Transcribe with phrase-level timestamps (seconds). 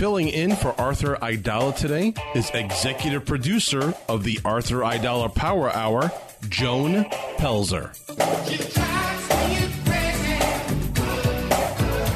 [0.00, 6.10] Filling in for Arthur Aidala today is executive producer of the Arthur Aidala Power Hour,
[6.48, 7.04] Joan
[7.36, 7.94] Pelzer.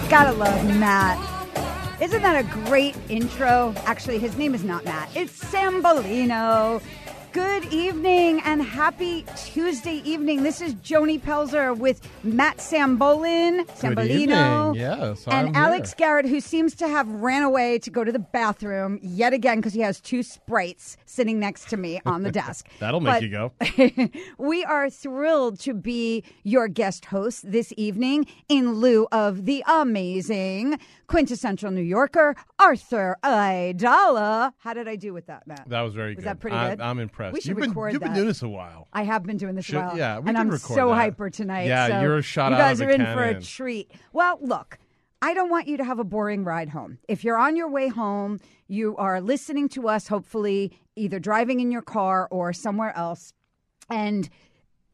[0.09, 1.21] Gotta love Matt.
[2.01, 3.75] Isn't that a great intro?
[3.85, 5.15] Actually, his name is not Matt.
[5.15, 6.81] It's Sambolino.
[7.35, 10.45] Good evening and happy Tuesday evening.
[10.45, 14.77] This is Joni Pelzer with Matt Sambolin, Sambolino.
[14.77, 15.97] Yes, and I'm Alex here.
[16.07, 19.73] Garrett, who seems to have ran away to go to the bathroom yet again because
[19.73, 22.69] he has two sprites sitting next to me on the desk.
[22.79, 24.11] That'll make But you go.
[24.39, 30.79] we are thrilled to be your guest host this evening in lieu of the amazing
[31.07, 34.53] quintessential New Yorker, Arthur Aidala.
[34.59, 35.69] How did I do with that, Matt?
[35.69, 36.25] That was very Was good.
[36.31, 36.81] that pretty I'm, good?
[36.81, 37.35] I'm impressed.
[37.35, 38.17] We should you've been, record you've been that.
[38.17, 38.89] doing this a while.
[38.93, 39.97] I have been doing this Should- a while.
[39.99, 40.95] yeah, we and can I'm record so that.
[40.95, 41.67] hyper tonight.
[41.67, 43.43] Yeah, so you're a shot You out of guys a are in for a cannon.
[43.43, 43.91] treat.
[44.13, 44.79] Well, look,
[45.23, 46.99] I don't want you to have a boring ride home.
[47.09, 51.71] If you're on your way home, you are listening to us, hopefully, either driving in
[51.71, 53.33] your car or somewhere else.
[53.91, 54.29] And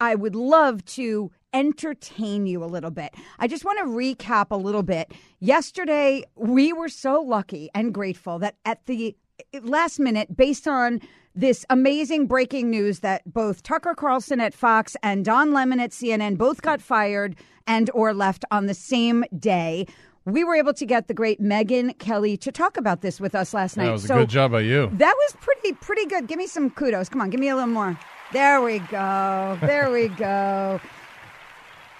[0.00, 3.14] I would love to entertain you a little bit.
[3.38, 5.12] I just want to recap a little bit.
[5.40, 9.16] Yesterday, we were so lucky and grateful that at the
[9.62, 11.00] last minute, based on
[11.34, 16.36] this amazing breaking news that both Tucker Carlson at Fox and Don Lemon at CNN
[16.36, 19.86] both got fired and or left on the same day.
[20.26, 23.54] We were able to get the great Megyn Kelly to talk about this with us
[23.54, 23.86] last night.
[23.86, 24.90] That was a good job by you.
[24.94, 26.26] that was pretty pretty good.
[26.26, 27.08] Give me some kudos.
[27.08, 27.98] Come on, give me a little more.
[28.32, 29.58] There we go.
[29.62, 30.80] There we go.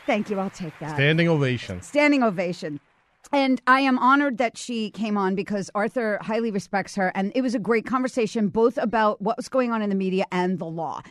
[0.07, 0.39] Thank you.
[0.39, 0.95] I'll take that.
[0.95, 1.83] Standing ovation.
[1.83, 2.81] Standing ovation.
[3.33, 7.13] And I am honored that she came on because Arthur highly respects her.
[7.15, 10.25] And it was a great conversation, both about what was going on in the media
[10.33, 11.03] and the law.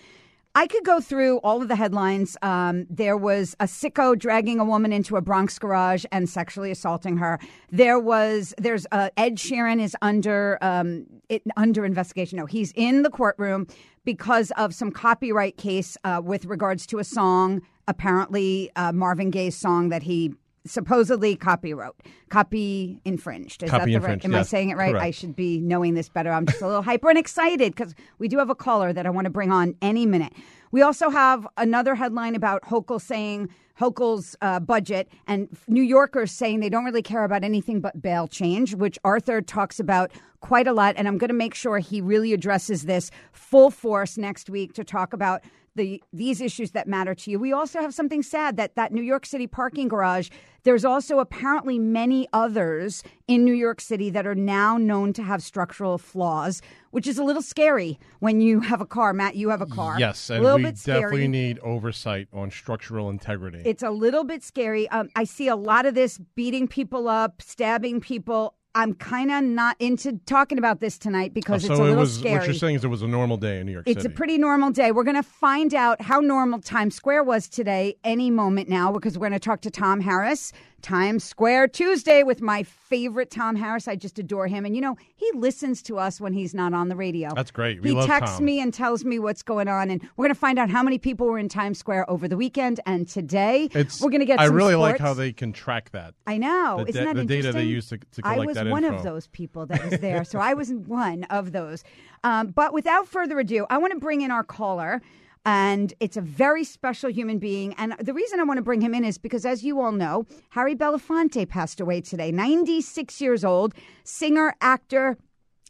[0.56, 2.36] I could go through all of the headlines.
[2.42, 7.18] Um, there was a sicko dragging a woman into a Bronx garage and sexually assaulting
[7.18, 7.40] her.
[7.72, 12.38] There was there's uh, Ed Sheeran is under um, it, under investigation.
[12.38, 13.68] No, he's in the courtroom
[14.06, 19.58] because of some copyright case uh, with regards to a song, apparently uh, Marvin Gaye's
[19.58, 20.34] song that he
[20.66, 21.94] supposedly copywrote,
[22.30, 23.64] copy infringed.
[23.64, 24.26] Is Copy that the right?
[24.26, 24.96] Am I saying it right?
[24.96, 26.32] I should be knowing this better.
[26.32, 29.10] I'm just a little hyper and excited because we do have a caller that I
[29.10, 30.34] want to bring on any minute.
[30.72, 33.50] We also have another headline about Hochul saying
[33.80, 38.28] Hochul's uh, budget and New Yorkers saying they don't really care about anything but bail
[38.28, 40.12] change, which Arthur talks about
[40.42, 40.94] quite a lot.
[40.98, 44.84] And I'm going to make sure he really addresses this full force next week to
[44.84, 45.42] talk about
[45.76, 47.40] the these issues that matter to you.
[47.40, 50.30] We also have something sad that that New York City parking garage.
[50.64, 55.42] There's also apparently many others in New York City that are now known to have
[55.42, 59.14] structural flaws, which is a little scary when you have a car.
[59.14, 59.98] Matt, you have a car.
[59.98, 61.02] Yes, a and little we bit scary.
[61.02, 63.62] definitely need oversight on structural integrity.
[63.66, 64.90] It's a little bit scary.
[64.90, 68.56] Um, I see a lot of this beating people up, stabbing people.
[68.80, 72.00] I'm kind of not into talking about this tonight because so it's a it little
[72.00, 72.38] was scary.
[72.38, 74.38] what you're saying is it was a normal day in New York It's a pretty
[74.38, 74.94] normal day.
[74.94, 79.18] We're going to find out how normal Times Square was today any moment now because
[79.18, 80.54] we're going to talk to Tom Harris.
[80.82, 83.88] Times Square Tuesday with my favorite Tom Harris.
[83.88, 84.66] I just adore him.
[84.66, 87.30] And you know, he listens to us when he's not on the radio.
[87.34, 87.82] That's great.
[87.82, 88.46] We he texts Tom.
[88.46, 89.90] me and tells me what's going on.
[89.90, 92.38] And we're going to find out how many people were in Times Square over the
[92.38, 92.80] weekend.
[92.86, 96.14] And today, It's, we're going to get I really like how they can track that.
[96.26, 96.84] I know.
[96.84, 99.28] the Isn't da- that the data they use to- to I was one of those
[99.28, 101.84] people that was there, so I was one of those.
[102.24, 105.02] Um, but without further ado, I want to bring in our caller.
[105.46, 107.74] And it's a very special human being.
[107.76, 110.26] And the reason I want to bring him in is because, as you all know,
[110.50, 115.18] Harry Belafonte passed away today, 96 years old, singer, actor,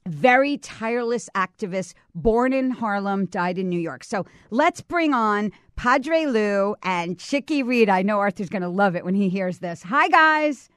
[0.07, 4.03] very tireless activist, born in Harlem, died in New York.
[4.03, 7.91] So let's bring on Padre Lou and Chicky Rita.
[7.91, 9.83] I know Arthur's going to love it when he hears this.
[9.83, 10.69] Hi, guys.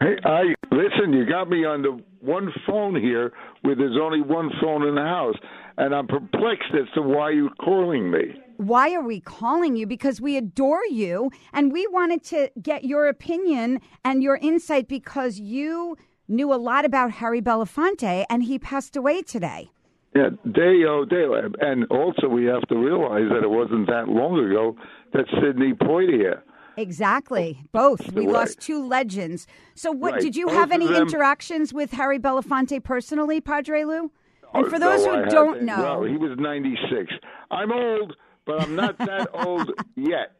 [0.00, 1.12] Hey, I listen.
[1.12, 3.32] You got me on the one phone here,
[3.62, 5.36] where there's only one phone in the house,
[5.78, 8.40] and I'm perplexed as to why you're calling me.
[8.58, 9.86] Why are we calling you?
[9.86, 15.40] Because we adore you, and we wanted to get your opinion and your insight because
[15.40, 15.96] you
[16.28, 19.70] knew a lot about Harry Belafonte, and he passed away today.
[20.14, 24.38] Yeah, Deo, oh, Deo, and also we have to realize that it wasn't that long
[24.38, 24.76] ago
[25.14, 26.42] that Sidney Poitier.
[26.76, 27.62] Exactly.
[27.72, 28.12] Both.
[28.12, 28.32] We Right.
[28.32, 29.46] lost two legends.
[29.74, 30.20] So, what Right.
[30.22, 34.10] did you Both have any them- interactions with Harry Belafonte personally, Padre Lou?
[34.54, 37.12] And for those no, I who don't know, well, he was 96.
[37.50, 38.16] I'm old,
[38.46, 40.32] but I'm not that old yet.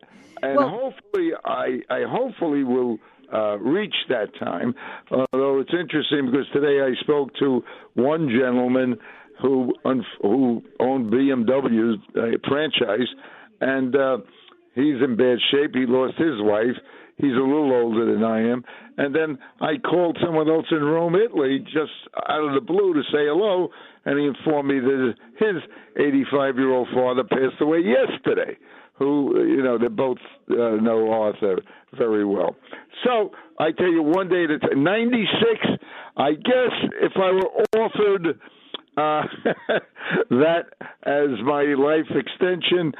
[0.42, 2.98] And Well- hopefully, I, I hopefully will
[3.32, 4.74] uh, reach that time.
[5.10, 7.62] Although it's interesting because today I spoke to
[7.94, 8.98] one gentleman
[9.40, 9.72] who
[10.20, 13.08] who owned BMW's uh, franchise,
[13.60, 14.18] and uh,
[14.74, 15.74] he's in bad shape.
[15.74, 16.76] He lost his wife.
[17.16, 18.64] He's a little older than I am.
[18.98, 21.92] And then I called someone else in Rome, Italy, just
[22.28, 23.68] out of the blue to say hello,
[24.04, 25.62] and he informed me that his
[25.96, 28.56] 85 year old father passed away yesterday.
[28.98, 30.18] Who, you know, they both
[30.50, 31.60] uh, know Arthur
[31.96, 32.54] very well.
[33.04, 35.82] So I tell you, one day, that's 96,
[36.16, 38.38] I guess if I were offered
[38.96, 39.22] uh,
[40.30, 40.64] that
[41.04, 42.92] as my life extension,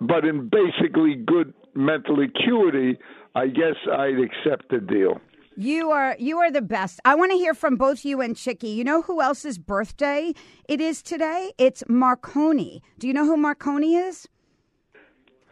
[0.00, 2.98] but in basically good mental acuity,
[3.34, 5.20] I guess I'd accept the deal.
[5.56, 7.00] You are you are the best.
[7.04, 8.68] I want to hear from both you and Chicky.
[8.68, 10.32] You know who else's birthday
[10.68, 11.52] it is today?
[11.58, 12.82] It's Marconi.
[12.98, 14.28] Do you know who Marconi is?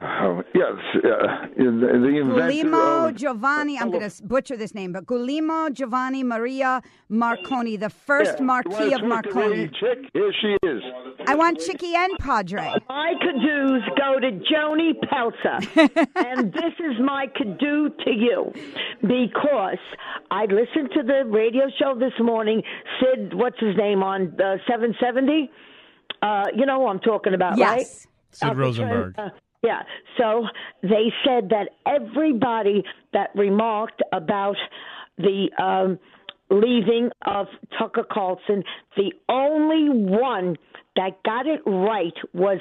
[0.03, 3.79] Oh, yes, uh, the, the inventor Guglielmo of- Giovanni.
[3.79, 6.81] I'm going to butcher this name, but Guglielmo Giovanni Maria
[7.11, 8.45] Marconi, the first Yeah.
[8.47, 9.69] Marquis of wanna talk to Marconi.
[9.79, 9.99] Chick?
[10.15, 10.83] Here she is.
[11.27, 12.73] I want Chicky and Padre.
[12.89, 16.07] My cadoos go to Joni Pelzer.
[16.17, 18.53] and this is my cadoo to you
[19.03, 19.79] because
[20.31, 22.63] I listened to the radio show this morning,
[23.01, 25.51] Sid, what's his name, on uh, 770?
[26.23, 27.87] Uh, you know who I'm talking about, right?
[27.87, 29.15] Sid Uh, Rosenberg.
[29.19, 29.29] uh,
[29.63, 29.83] yeah.
[30.19, 30.47] So
[30.83, 32.83] they said that everybody
[33.13, 34.57] that remarked about
[35.19, 35.99] the um,
[36.51, 37.47] leaving of
[37.79, 38.65] Tucker Carlson,
[38.97, 40.57] the only one
[41.01, 42.59] that got it right was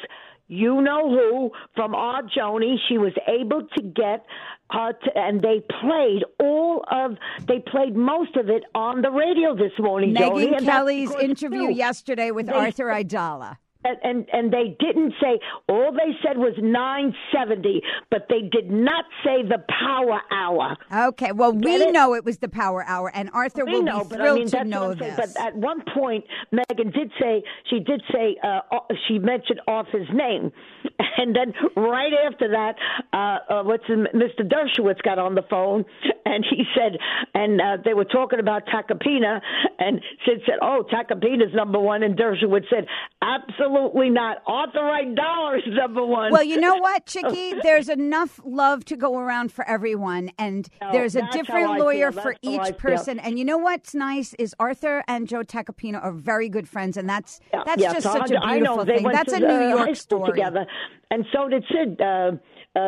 [0.48, 2.78] you know who from our Joni.
[2.88, 4.26] She was able to get
[4.72, 9.56] her, to, and they played all of, they played most of it on the radio
[9.56, 10.16] this morning.
[10.16, 13.58] Joni, Megyn and Kelly's interview you- yesterday with They- Arthur Aidala.
[13.82, 15.40] And, and they didn't say
[15.70, 17.82] all they said was 970
[18.12, 21.94] but they did not say the power hour Okay, well, we it?
[21.94, 24.40] know it was the Power Hour, and Arthur we will know be but thrilled I
[24.40, 25.16] mean to know this.
[25.16, 30.10] but at one point Megyn did say she did say uh, uh, she mentioned Arthur's
[30.14, 30.52] name
[31.18, 32.76] and then right after that
[33.14, 34.42] uh, uh what's his, Mr.
[34.42, 35.86] Dershowitz got on the phone
[36.26, 36.98] and he said
[37.34, 39.40] and uh, they were talking about Tacopina
[39.80, 42.88] and Sid said oh Tacopina's number one and Dershowitz said
[43.22, 47.54] absolutely not Arthur Aidala is number one Well, you know what, Chicky?
[47.62, 52.36] There's enough love to go around for everyone, and No, there's a different lawyer for
[52.42, 52.74] each feel.
[52.74, 53.20] person.
[53.20, 57.10] And you know what's nice is Arthur and Joe Tacopina are very good friends, and
[57.10, 59.04] that's Yeah, that's yeah, just so such a beautiful thing.
[59.04, 60.32] That's a New uh, York story.
[60.32, 60.66] together,
[61.12, 62.02] and so did Sid.
[62.02, 62.32] Uh,
[62.76, 62.82] uh, uh,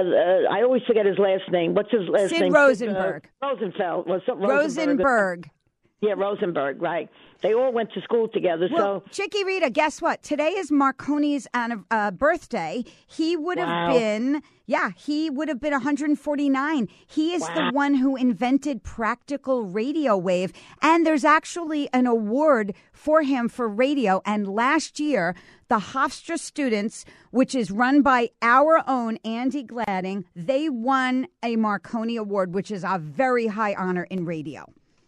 [0.51, 1.73] I always forget his last name.
[1.73, 2.53] What's his last Sid name?
[2.53, 3.27] Rosenberg.
[3.41, 4.07] Uh, Rosenfeld.
[4.07, 4.50] Was Rosenberg?
[4.50, 5.50] Rosenberg.
[6.01, 6.81] Yeah, Rosenberg.
[6.81, 7.10] Right.
[7.43, 8.67] They all went to school together.
[8.72, 10.24] Well, so Chicky Rita, guess what?
[10.24, 12.84] Today is Marconi's uh, birthday.
[13.08, 13.93] He would have Wow.
[13.98, 16.88] been, yeah, he would have been 149.
[17.08, 20.53] He is the one who invented practical radio wave.
[20.81, 24.22] And there's actually an award for him for radio.
[24.25, 25.36] And last year,
[25.67, 32.17] the Hofstra students, which is run by our own Andy Gladding, they won a Marconi
[32.17, 34.65] Award, which is a very high honor in radio.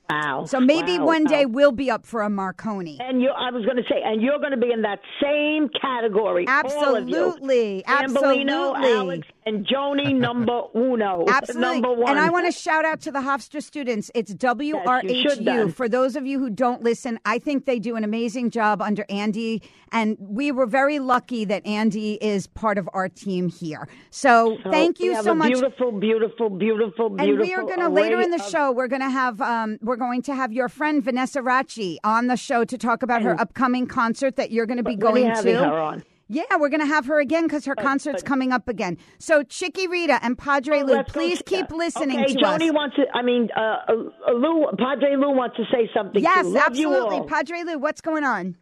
[0.09, 0.45] Wow.
[0.45, 1.29] So maybe Wow, one wow.
[1.29, 2.97] day we'll be up for a Marconi.
[2.99, 5.69] And you, I was going to say, and you're going to be in that same
[5.69, 6.45] category.
[6.47, 7.15] all of you.
[7.15, 8.51] Absolutely, absolutely.
[8.51, 11.25] Alex, and Joni number uno.
[11.27, 11.81] Absolutely.
[11.81, 12.11] Number one.
[12.11, 14.09] And I want to shout out to the Hofstra students.
[14.15, 15.73] It's WRHU.
[15.73, 19.05] For those of you who don't listen, I think they do an amazing job under
[19.09, 19.61] Andy.
[19.91, 23.87] And we were very lucky that Andy is part of our team here.
[24.09, 25.51] So, So thank you have so a much.
[25.51, 27.19] Beautiful, beautiful, beautiful, beautiful.
[27.19, 28.71] And we are going to later in the show.
[28.71, 32.35] We're going to have um, we're going to have your friend Vanessa Racci on the
[32.35, 35.33] show to talk about her upcoming concert that you're going to be When are you
[35.33, 36.03] going to.
[36.27, 38.97] Yeah, we're going to have her again because her concert's coming up again.
[39.19, 42.73] So, Chicky Rita and Padre Oh, Lou, please keep listening okay, to Joni us.
[42.73, 43.03] wants to.
[43.13, 46.21] I mean, uh, uh, Lou, Padre Lou wants to say something.
[46.21, 46.53] Yes, too.
[46.53, 47.27] Love you absolutely.
[47.29, 48.57] Padre Lou, what's going on?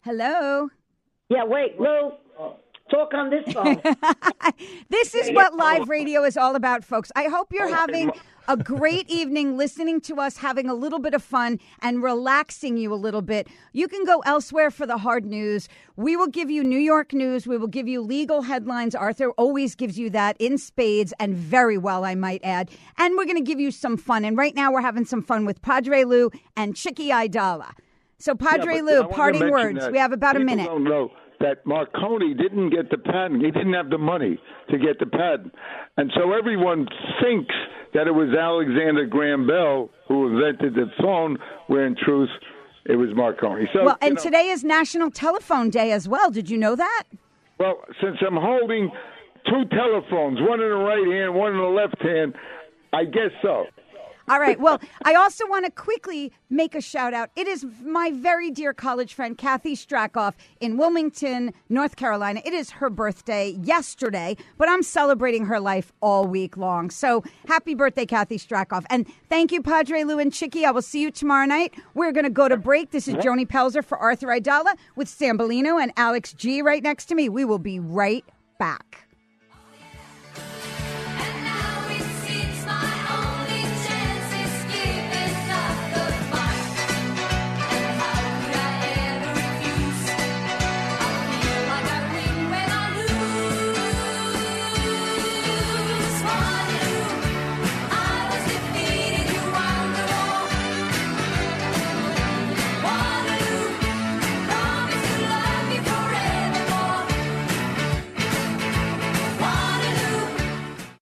[0.00, 0.68] Hello?
[1.30, 2.12] Yeah, wait, Lou.
[2.90, 3.80] Talk on this phone.
[4.90, 7.10] This is what live radio is all about, folks.
[7.16, 8.12] I hope you're having
[8.48, 12.92] a great evening listening to us, having a little bit of fun and relaxing you
[12.92, 13.48] a little bit.
[13.72, 15.68] You can go elsewhere for the hard news.
[15.96, 17.46] We will give you New York news.
[17.46, 18.94] We will give you legal headlines.
[18.94, 22.70] Arthur always gives you that in spades and very well, I might add.
[22.98, 24.24] And we're going to give you some fun.
[24.24, 27.72] And right now, we're having some fun with Padre Lou and Chicky Aidala.
[28.18, 29.80] So, Padre Yeah, Lou, parting words.
[29.80, 30.70] that We have about a minute.
[31.44, 33.44] That Marconi didn't get the patent.
[33.44, 34.38] He didn't have the money
[34.70, 35.52] to get the patent,
[35.98, 36.86] and so everyone
[37.22, 37.54] thinks
[37.92, 41.36] that it was Alexander Graham Bell who invented the phone,
[41.66, 42.30] where in truth
[42.86, 43.68] it was Marconi.
[43.74, 46.30] So, Well, you and know, today is National Telephone Day as well.
[46.30, 47.02] Did you know that?
[47.58, 48.90] well, since I'm holding
[49.46, 52.34] two telephones, one in the right hand, one in the left hand,
[52.94, 53.66] I guess so.
[54.26, 54.58] All right.
[54.58, 57.30] Well, I also want to quickly make a shout out.
[57.36, 62.40] It is my very dear college friend, Kathy Strakoff in Wilmington, North Carolina.
[62.44, 66.88] It is her birthday yesterday, but I'm celebrating her life all week long.
[66.88, 68.84] So happy birthday, Kathy Strakoff.
[68.88, 70.64] And thank you, Padre Lou and Chicky.
[70.64, 71.74] I will see you tomorrow night.
[71.92, 72.92] We're going to go to break.
[72.92, 77.14] This is Joni Pelzer for Arthur Aidala with Sambolino and Alex G right next to
[77.14, 77.28] me.
[77.28, 78.24] We will be right
[78.58, 79.06] back.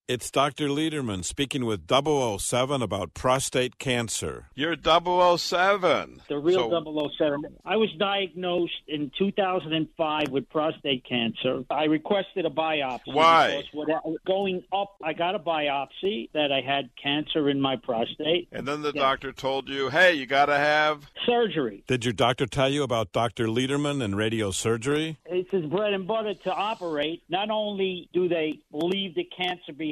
[0.09, 0.66] It's Dr.
[0.66, 4.49] Lederman speaking with 007 about prostate cancer.
[4.56, 6.23] You're 007.
[6.28, 7.56] The real So- 007.
[7.64, 11.64] I was diagnosed in 2005 with prostate cancer.
[11.71, 12.99] I requested a biopsy.
[13.14, 13.62] Why?
[13.73, 18.49] because Going up, I got a biopsy that I had cancer in my prostate.
[18.50, 21.09] And then the doctor told you, hey, you got to have.
[21.25, 21.85] Surgery.
[21.87, 23.47] Did your doctor tell you about Dr.
[23.47, 25.16] Lederman and radiosurgery?
[25.26, 27.23] It's his bread and butter to operate.
[27.28, 29.91] Not only do they leave the cancer behind,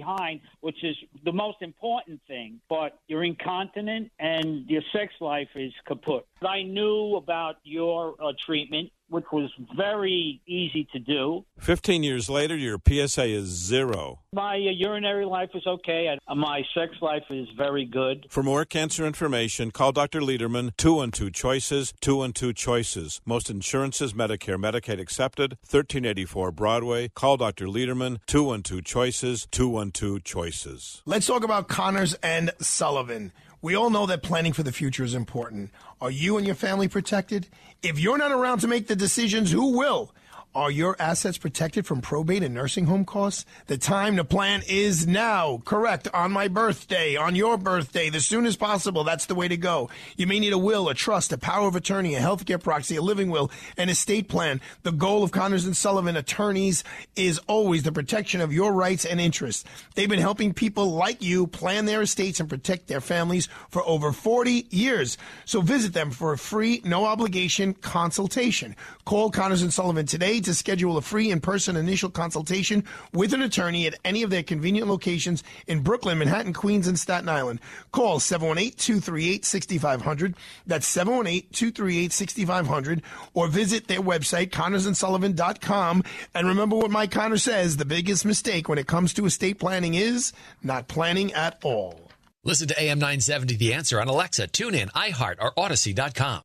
[0.61, 6.26] which is the most important thing, but you're incontinent and your sex life is kaput.
[6.42, 11.45] I knew about your uh, treatment, which was very easy to do.
[11.59, 14.21] 15 years later, your PSA is zero.
[14.33, 16.07] My uh, urinary life is okay.
[16.07, 18.26] and uh, my sex life is very good.
[18.31, 20.21] For more cancer information, call Dr.
[20.21, 23.21] Lederman, 212 Choices, 212 Choices.
[23.26, 27.09] Most insurances, Medicare, Medicaid accepted, 1384 Broadway.
[27.09, 27.67] Call Dr.
[27.67, 31.02] Lederman, 212 Choices, 212 Choices.
[31.05, 33.33] Let's talk about Connors and Sullivan.
[33.62, 35.71] We all know that planning for the future is important.
[36.00, 37.47] Are you and your family protected?
[37.83, 40.14] If you're not around to make the decisions, who will?
[40.52, 43.47] Are your assets protected from probate and nursing home costs?
[43.69, 45.62] The time to plan is now.
[45.64, 46.09] Correct.
[46.12, 49.04] On my birthday, on your birthday, the soonest possible.
[49.04, 49.90] That's the way to go.
[50.16, 53.00] You may need a will, a trust, a power of attorney, a healthcare proxy, a
[53.00, 54.61] living will, an estate plan.
[54.83, 56.83] The goal of Connors and Sullivan attorneys
[57.14, 59.62] is always the protection of your rights and interests.
[59.95, 64.11] They've been helping people like you plan their estates and protect their families for over
[64.11, 65.16] 40 years.
[65.45, 68.75] So visit them for a free, no obligation consultation.
[69.04, 73.87] Call Connors and Sullivan today to schedule a free in-person initial consultation with an attorney
[73.87, 77.61] at any of their convenient locations in Brooklyn, Manhattan, Queens, and Staten Island.
[77.92, 80.35] Call 718-238-6500.
[80.66, 83.02] That's 718-238-6500
[83.35, 86.04] or visit their website, connorsandsullivan.com.
[86.35, 89.94] And remember what Mike Connor says, the biggest mistake when it comes to estate planning
[89.94, 90.32] is
[90.62, 92.00] not planning at all.
[92.42, 96.42] Listen to AM 970 The Answer on Alexa, TuneIn, iHeart, or Odyssey.com.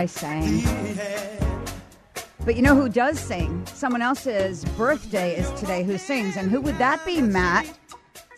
[0.00, 0.62] I sang.
[2.46, 3.66] But you know who does sing?
[3.66, 6.38] Someone else's birthday is today who sings.
[6.38, 7.66] And who would that be, Matt?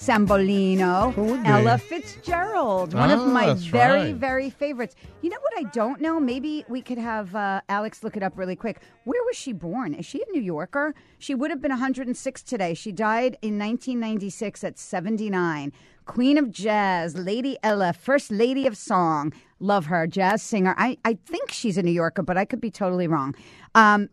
[0.01, 1.15] Sambolino?
[1.47, 4.15] Ella Fitzgerald, one of Ah, my that's very, right.
[4.17, 4.97] very favorites.
[5.21, 6.19] You know what I don't know?
[6.19, 8.81] Maybe we could have uh, Alex look it up really quick.
[9.05, 9.95] Where was she born?
[9.95, 10.97] Is she a New Yorker?
[11.21, 12.75] She would have been 106 today.
[12.75, 15.73] She died in 1996 at 79.
[16.07, 19.33] Queen of Jazz, Lady Ella, First Lady of Song.
[19.63, 20.75] Love her, jazz singer.
[20.77, 23.35] I, I think she's a New Yorker, but I could be totally wrong.
[23.77, 24.09] Um,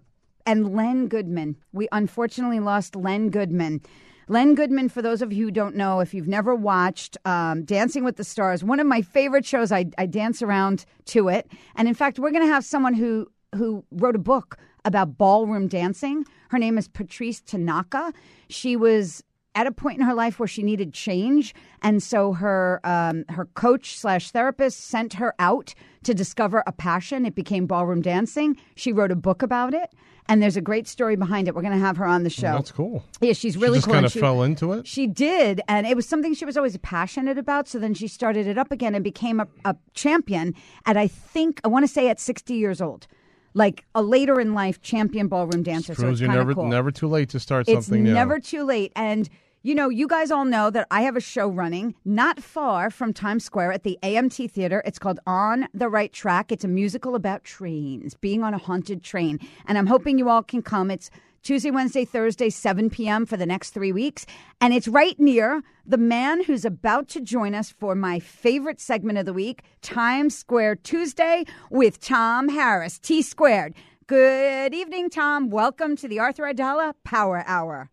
[0.45, 1.57] and Len Goodman.
[1.73, 3.81] We unfortunately lost Len Goodman.
[4.27, 8.03] Len Goodman, for those of you who don't know, if you've never watched um, Dancing
[8.03, 11.51] with the Stars, one of my favorite shows, I, I dance around to it.
[11.75, 15.67] And in fact, we're going to have someone who, who wrote a book about ballroom
[15.67, 16.25] dancing.
[16.49, 18.13] Her name is Patrice Tanaka.
[18.49, 19.23] She was
[19.59, 23.45] at a point in her life where she needed change, and so her um, her
[23.55, 25.73] coach slash therapist sent her out
[26.03, 27.25] to discover a passion.
[27.25, 28.55] It became ballroom dancing.
[28.75, 29.89] She wrote a book about it,
[30.29, 31.55] and there's a great story behind it.
[31.55, 32.53] We're going to have her on the show.
[32.53, 33.03] That's cool.
[33.19, 33.93] Yeah, she's really she just cool.
[33.95, 34.87] kind of she- fell into it.
[34.87, 37.67] She did, and it was something she was always passionate about.
[37.67, 41.59] So then she started it up again and became a, a champion at I think
[41.65, 43.07] I want to say at 60 years old,
[43.53, 45.93] like a later in life champion ballroom dancer.
[45.95, 46.67] so Proves it's you're never cool.
[46.67, 48.13] never too late to start It's something new.
[48.13, 48.93] never too late.
[48.95, 49.27] And,
[49.61, 53.11] you know, you guys all know that I have a show running not far from
[53.13, 54.81] Times Square at the AMT Theater.
[54.85, 56.53] It's called On the Right Track.
[56.53, 59.37] It's a musical about trains, being on a haunted train.
[59.67, 60.89] And I'm hoping you all can come.
[60.89, 61.09] It's
[61.43, 63.25] Tuesday, Wednesday, Thursday, 7 p.m.
[63.25, 64.25] for the next three weeks.
[64.61, 69.17] And it's right near the man who's about to join us for my favorite segment
[69.17, 73.73] of the week, Times Square Tuesday with Tom Harris, T Squared.
[74.07, 75.49] Good evening, Tom.
[75.49, 77.89] Welcome to the Arthur Aidala Power Hour.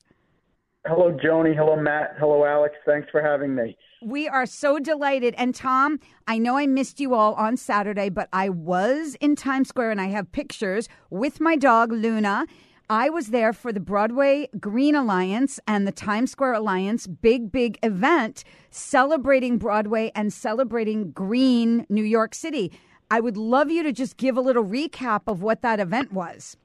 [0.87, 1.55] Hello, Joni.
[1.57, 2.15] Hello, Matt.
[2.19, 2.77] Hello, Alex.
[2.87, 3.77] Thanks for having me.
[4.03, 5.35] We are so delighted.
[5.37, 9.69] And Tom, I know I missed you all on Saturday, but I was in Times
[9.69, 12.47] Square and I have pictures with my dog, Luna.
[12.89, 17.79] I was there for the Broadway Green Alliance and the Times Square Alliance big, big
[17.83, 22.71] event celebrating Broadway and celebrating green New York City.
[23.11, 26.57] I would love you to just give a little recap of what that event was.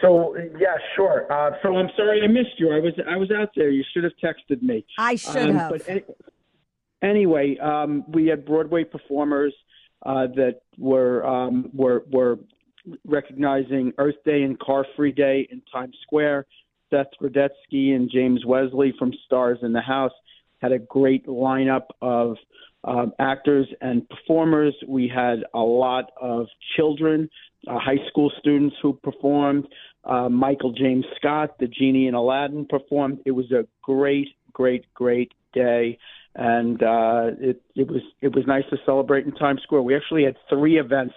[0.00, 1.30] So, yeah, sure.
[1.32, 2.72] Uh, so I'm sorry I missed you.
[2.72, 3.70] I was I was out there.
[3.70, 4.84] You should have texted me.
[4.98, 5.70] I should Um, have.
[5.72, 6.02] But any,
[7.02, 9.54] anyway, um, we had Broadway performers
[10.04, 12.38] uh, that were um, were were
[13.04, 16.46] recognizing Earth Day and Car Free Day in Times Square.
[16.90, 20.12] Seth Rudetsky and James Wesley from Stars in the House
[20.60, 22.36] had a great lineup of
[22.84, 24.74] um, actors and performers.
[24.86, 27.30] We had a lot of children,
[27.66, 29.66] uh, high school students who performed.
[30.04, 33.20] Uh, Michael James Scott, the genie in Aladdin, performed.
[33.26, 35.98] It was a great, great, great day,
[36.34, 39.82] and uh, it it was it was nice to celebrate in Times Square.
[39.82, 41.14] We actually had three events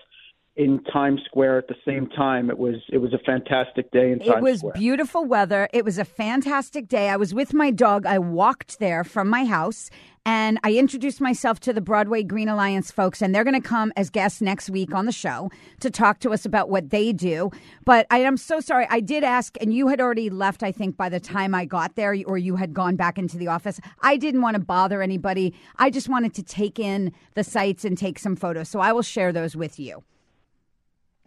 [0.56, 2.50] in Times Square at the same time.
[2.50, 4.74] It was it was a fantastic day in Times It was Square.
[4.74, 5.68] beautiful weather.
[5.74, 7.10] It was a fantastic day.
[7.10, 8.06] I was with my dog.
[8.06, 9.90] I walked there from my house
[10.26, 13.92] and I introduced myself to the Broadway Green Alliance folks, and they're going to come
[13.98, 17.52] as guests next week on the show to talk to us about what they do.
[17.84, 18.88] But I am so sorry.
[18.90, 21.96] I did ask, and you had already left, I think, by the time I got
[21.96, 23.82] there, or you had gone back into the office.
[24.02, 25.54] I didn't want to bother anybody.
[25.76, 28.70] I just wanted to take in the sights and take some photos.
[28.70, 30.04] So I will share those with you.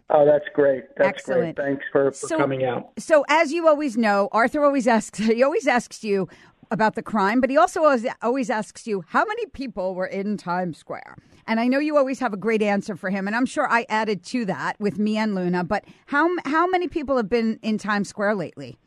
[0.09, 0.85] Oh, that's great.
[0.97, 1.55] That's Excellent.
[1.57, 1.65] great.
[1.67, 2.91] Thanks for, for So- coming out.
[2.97, 5.19] So, as you always know, Arthur always asks.
[5.37, 6.29] He always asks you
[6.71, 10.37] about the crime, but he also always, always asks you how many people were in
[10.37, 11.17] Times Square.
[11.45, 13.85] And I know you always have a great answer for him, and I'm sure I
[13.87, 15.63] added to that with me and Luna.
[15.63, 18.77] But how how many people have been in Times Square lately?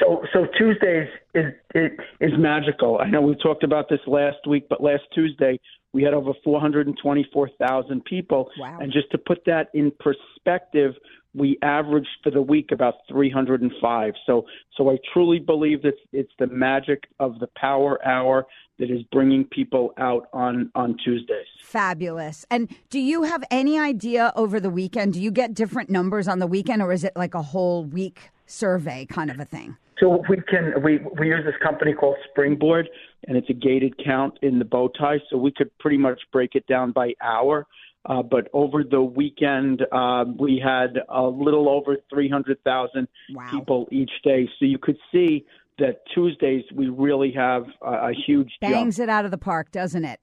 [0.00, 2.98] So, so Tuesdays is it is magical.
[3.00, 5.58] I know we talked about this last week, but last Tuesday
[5.92, 8.50] we had over 424,000 people.
[8.58, 8.78] Wow.
[8.80, 10.94] And just to put that in perspective,
[11.34, 14.14] we averaged for the week about 305.
[14.26, 14.46] So,
[14.76, 18.46] so I truly believe that it's the magic of the Power Hour
[18.78, 21.46] that is bringing people out on on Tuesdays.
[21.62, 22.46] Fabulous.
[22.50, 25.14] And do you have any idea over the weekend?
[25.14, 28.30] Do you get different numbers on the weekend, or is it like a whole week
[28.46, 29.76] survey kind of a thing?
[30.00, 32.88] So we can we we use this company called Springboard,
[33.26, 35.18] and it's a gated count in the bow tie.
[35.30, 37.66] So we could pretty much break it down by hour.
[38.06, 43.08] Uh, but over the weekend, uh, we had a little over 300,000
[43.50, 44.48] people each day.
[44.58, 45.44] So you could see
[45.78, 48.72] that Tuesdays we really have a, a huge jump.
[48.72, 50.20] Bangs it out of the park, doesn't it?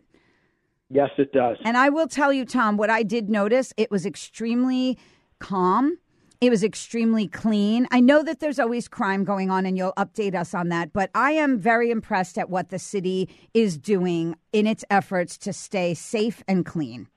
[0.89, 1.57] Yes, it does.
[1.63, 4.97] And I will tell you, Tom, what I did notice, it was extremely
[5.39, 5.97] calm.
[6.45, 7.87] It was extremely clean.
[7.89, 11.09] I know that there's always crime going on, and you'll update us on that, but
[11.15, 15.95] I am very impressed at what the city is doing in its efforts to stay
[15.95, 17.07] safe and clean.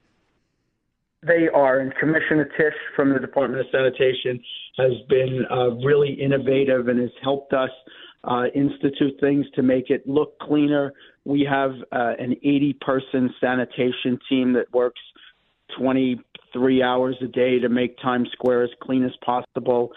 [1.22, 4.42] They are, and Commissioner Tisch from the Department of Sanitation
[4.78, 7.68] has been uh, really innovative and has helped us
[8.24, 10.94] uh, institute things to make it look cleaner.
[11.26, 15.02] We have uh, an 80 person sanitation team that works
[16.52, 19.92] 23 hours a day to make Times Square as clean as possible.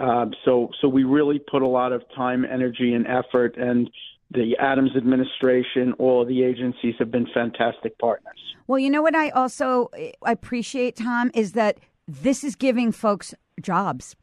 [0.00, 3.90] Uh, so, so we really put a lot of time, energy, and effort, and
[4.30, 8.38] the Adams administration, all the agencies have been fantastic partners.
[8.66, 9.90] Well, you know what I also
[10.22, 14.16] appreciate, Tom, is that this is giving folks jobs.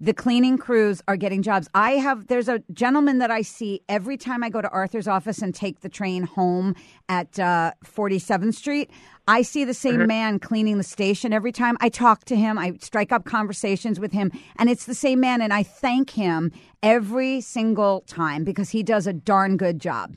[0.00, 1.68] The cleaning crews are getting jobs.
[1.74, 5.38] I have, there's a gentleman that I see every time I go to Arthur's office
[5.40, 6.74] and take the train home
[7.08, 8.90] at uh, 47th Street.
[9.28, 10.06] I see the same Mm-hmm.
[10.06, 11.76] man cleaning the station every time.
[11.80, 15.40] I talk to him, I strike up conversations with him, and it's the same man.
[15.40, 16.52] And I thank him
[16.82, 20.16] every single time because he does a darn good job.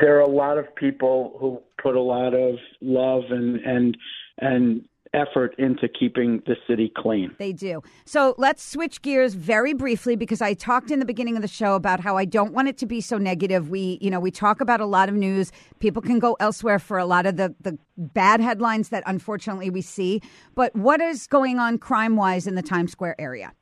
[0.00, 3.96] there are a lot of people who put a lot of love and and
[4.38, 7.34] and effort into keeping the city clean.
[7.38, 7.82] They do.
[8.04, 11.74] So let's switch gears very briefly because I talked in the beginning of the show
[11.74, 13.68] about how I don't want it to be so negative.
[13.68, 15.52] We, you know, we talk about a lot of news.
[15.80, 19.82] People can go elsewhere for a lot of the, the bad headlines that unfortunately we
[19.82, 20.22] see.
[20.54, 23.52] But what is going on crime wise in the Times Square area?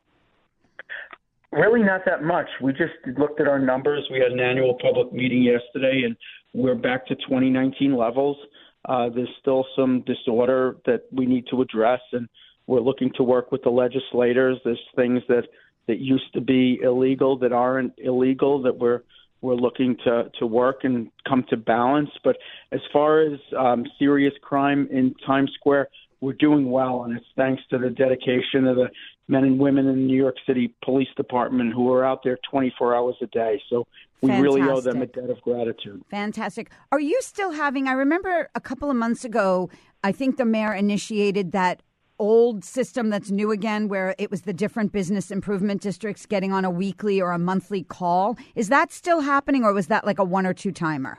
[1.53, 2.47] Really, not that much.
[2.63, 4.07] We just looked at our numbers.
[4.13, 6.17] We had an annual public meeting yesterday, and
[6.53, 8.37] we're back to 2019 levels.
[8.85, 12.29] Uh, there's still some disorder that we need to address, and
[12.67, 14.59] we're looking to work with the legislators.
[14.65, 15.45] There's things that
[15.87, 19.03] that used to be illegal that aren't illegal that we're
[19.43, 22.11] we're looking to to work and come to balance.
[22.23, 22.37] But
[22.73, 25.89] as far as um, serious crime in Times Square,
[26.21, 28.89] we're doing well, and it's thanks to the dedication of the
[29.29, 32.95] men and women in the New York City Police Department who are out there 24
[32.95, 33.61] hours a day.
[33.71, 33.87] So
[34.21, 36.03] we really owe them a debt of gratitude.
[36.11, 36.71] Fantastic.
[36.93, 37.89] Are you still having?
[37.89, 39.71] I remember a couple of months ago,
[40.05, 41.83] I think the mayor initiated that
[42.19, 46.67] old system that's new again, where it was the different business improvement districts getting on
[46.67, 48.37] a weekly or a monthly call.
[48.55, 51.19] Is that still happening, or was that like a one or two timer?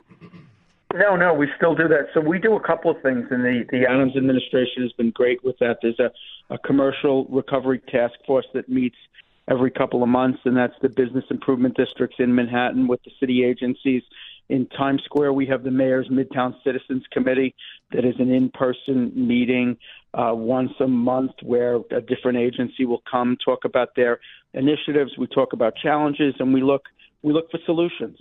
[0.94, 2.08] No, no, we still do that.
[2.12, 5.42] So we do a couple of things, and the, the Adams administration has been great
[5.42, 5.78] with that.
[5.80, 6.10] There's a,
[6.50, 8.96] a commercial recovery task force that meets
[9.48, 13.44] every couple of months, and that's the business improvement districts in Manhattan with the city
[13.44, 14.02] agencies.
[14.48, 17.54] In Times Square, we have the Mayor's Midtown Citizens Committee
[17.92, 19.78] that is an in person meeting
[20.12, 24.20] uh, once a month where a different agency will come talk about their
[24.52, 25.16] initiatives.
[25.16, 26.82] We talk about challenges, and we look
[27.22, 28.18] we look for solutions.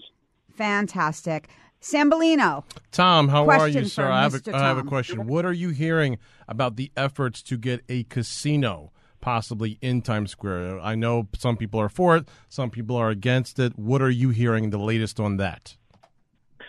[0.55, 1.49] Fantastic.
[1.81, 2.63] Sambolino.
[2.91, 4.07] Tom, how are you, sir?
[4.07, 5.25] I have, a, I have a question.
[5.25, 10.79] What are you hearing about the efforts to get a casino possibly in Times Square?
[10.79, 13.77] I know some people are for it, some people are against it.
[13.79, 15.75] What are you hearing the latest on that?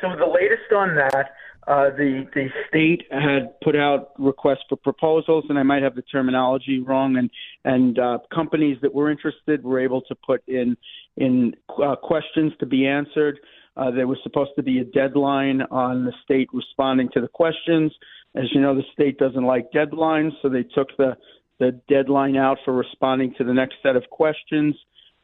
[0.01, 1.35] So the latest on that,
[1.69, 6.03] uh, the the state had put out requests for proposals, and I might have the
[6.03, 7.17] terminology wrong.
[7.17, 7.31] And
[7.65, 10.77] and uh, companies that were interested were able to put in
[11.17, 13.39] in uh, questions to be answered.
[13.77, 17.93] Uh, there was supposed to be a deadline on the state responding to the questions.
[18.35, 21.17] As you know, the state doesn't like deadlines, so they took the
[21.59, 24.75] the deadline out for responding to the next set of questions.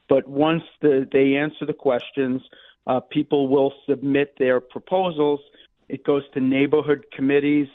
[0.09, 2.41] But once the, they answer the questions,
[2.87, 5.41] uh, people will submit their proposals.
[5.89, 7.67] It goes to neighborhood committees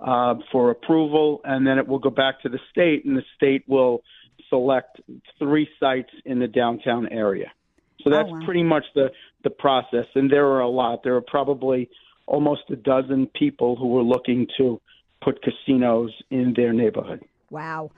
[0.00, 3.64] uh, for approval, and then it will go back to the state, and the state
[3.68, 4.02] will
[4.48, 5.00] select
[5.38, 7.52] three sites in the downtown area.
[8.02, 8.40] So that's wow.
[8.44, 9.10] pretty much the,
[9.44, 10.06] the process.
[10.14, 11.00] And there are a lot.
[11.02, 11.88] There are probably
[12.26, 14.80] almost a dozen people who are looking to
[15.22, 17.24] put casinos in their neighborhood.
[17.50, 17.90] Wow.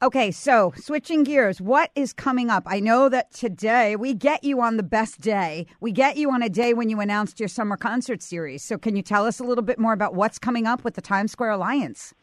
[0.00, 2.62] Okay, so switching gears, what is coming up?
[2.66, 5.66] I know that today we get you on the best day.
[5.80, 8.62] We get you on a day when you announced your summer concert series.
[8.62, 11.00] So, can you tell us a little bit more about what's coming up with the
[11.00, 12.14] Times Square Alliance?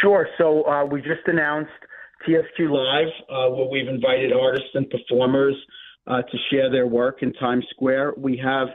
[0.00, 0.28] Sure.
[0.38, 1.70] So uh, we just announced
[2.26, 5.56] TSQ Live, uh, where we've invited artists and performers
[6.06, 8.14] uh, to share their work in Times Square.
[8.16, 8.68] We have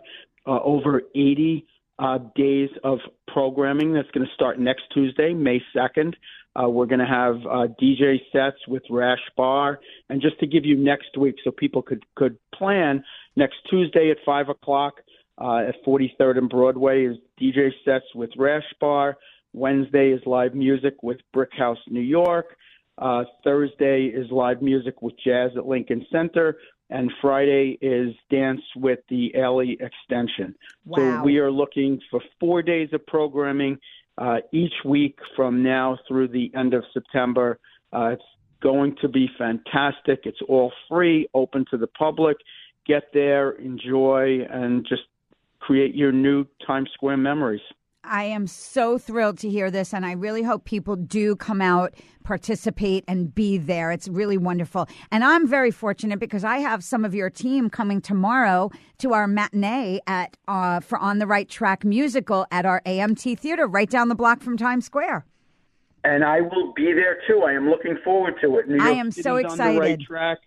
[0.45, 1.65] uh, over 80
[1.99, 6.13] uh, days of programming that's going to start next Tuesday, May 2nd.
[6.55, 10.65] Uh, we're going to have uh, DJ sets with Rash Bar, and just to give
[10.65, 13.03] you next week, so people could could plan.
[13.35, 14.95] Next Tuesday at five o'clock
[15.37, 19.17] uh, at 43rd and Broadway is DJ sets with Rash Bar.
[19.53, 22.57] Wednesday is live music with Brick House New York.
[22.97, 26.57] Uh, Thursday is live music with Jazz at Lincoln Center.
[26.89, 30.55] And Friday is dance with the Ailey Extension.
[31.19, 33.77] So we are looking for four days of programming
[34.17, 37.59] uh, each week from now through the end of September.
[37.93, 38.23] Uh, it's
[38.61, 40.21] going to be fantastic.
[40.23, 42.37] It's all free, open to the public.
[42.85, 45.03] Get there, enjoy, and just
[45.59, 47.61] create your new Times Square memories.
[48.09, 51.93] I am so thrilled to hear this, and I really hope people do come out,
[52.23, 53.91] participate, and be there.
[53.91, 54.87] It's really wonderful.
[55.11, 59.27] And I'm very fortunate because I have some of your team coming tomorrow to our
[59.27, 64.07] matinee at uh, for On the Right Track musical at our AMT Theater right down
[64.07, 65.25] the block from Times Square.
[66.03, 67.43] And I will be there too.
[67.43, 68.69] I am looking forward to it.
[68.69, 70.01] New I am City's so On the right excited.
[70.01, 70.37] track.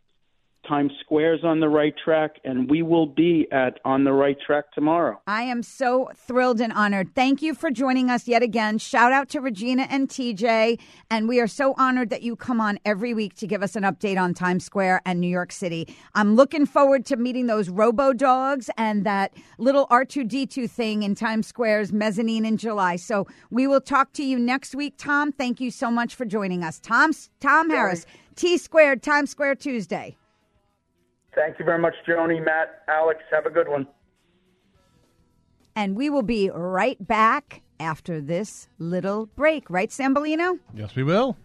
[0.69, 4.73] Times Square's on the right track, and we will be at On the Right Track
[4.73, 5.21] tomorrow.
[5.27, 7.15] I am so thrilled and honored.
[7.15, 8.79] Thank you for joining us yet again.
[8.79, 10.79] Shout out to Regina and TJ.
[11.11, 13.83] And we are so honored that you come on every week to give us an
[13.83, 15.93] update on Times Square and New York City.
[16.15, 21.47] I'm looking forward to meeting those robo dogs and that little R2D2 thing in Times
[21.47, 22.97] Square's mezzanine in July.
[22.97, 25.33] So we will talk to you next week, Tom.
[25.33, 26.79] Thank you so much for joining us.
[26.79, 30.17] Tom, Tom Harris, T Squared, Times Square Tuesday.
[31.41, 33.21] Thank you very much, Joni, Matt, Alex.
[33.31, 33.87] Have a good one.
[35.75, 39.71] And we will be right back after this little break.
[39.71, 40.59] Right, Sambolino?
[40.75, 41.39] Yes, we will.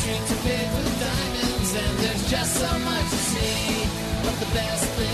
[0.00, 3.84] Streets are paved with diamonds and there's just so much to see.
[4.24, 5.09] But the best thing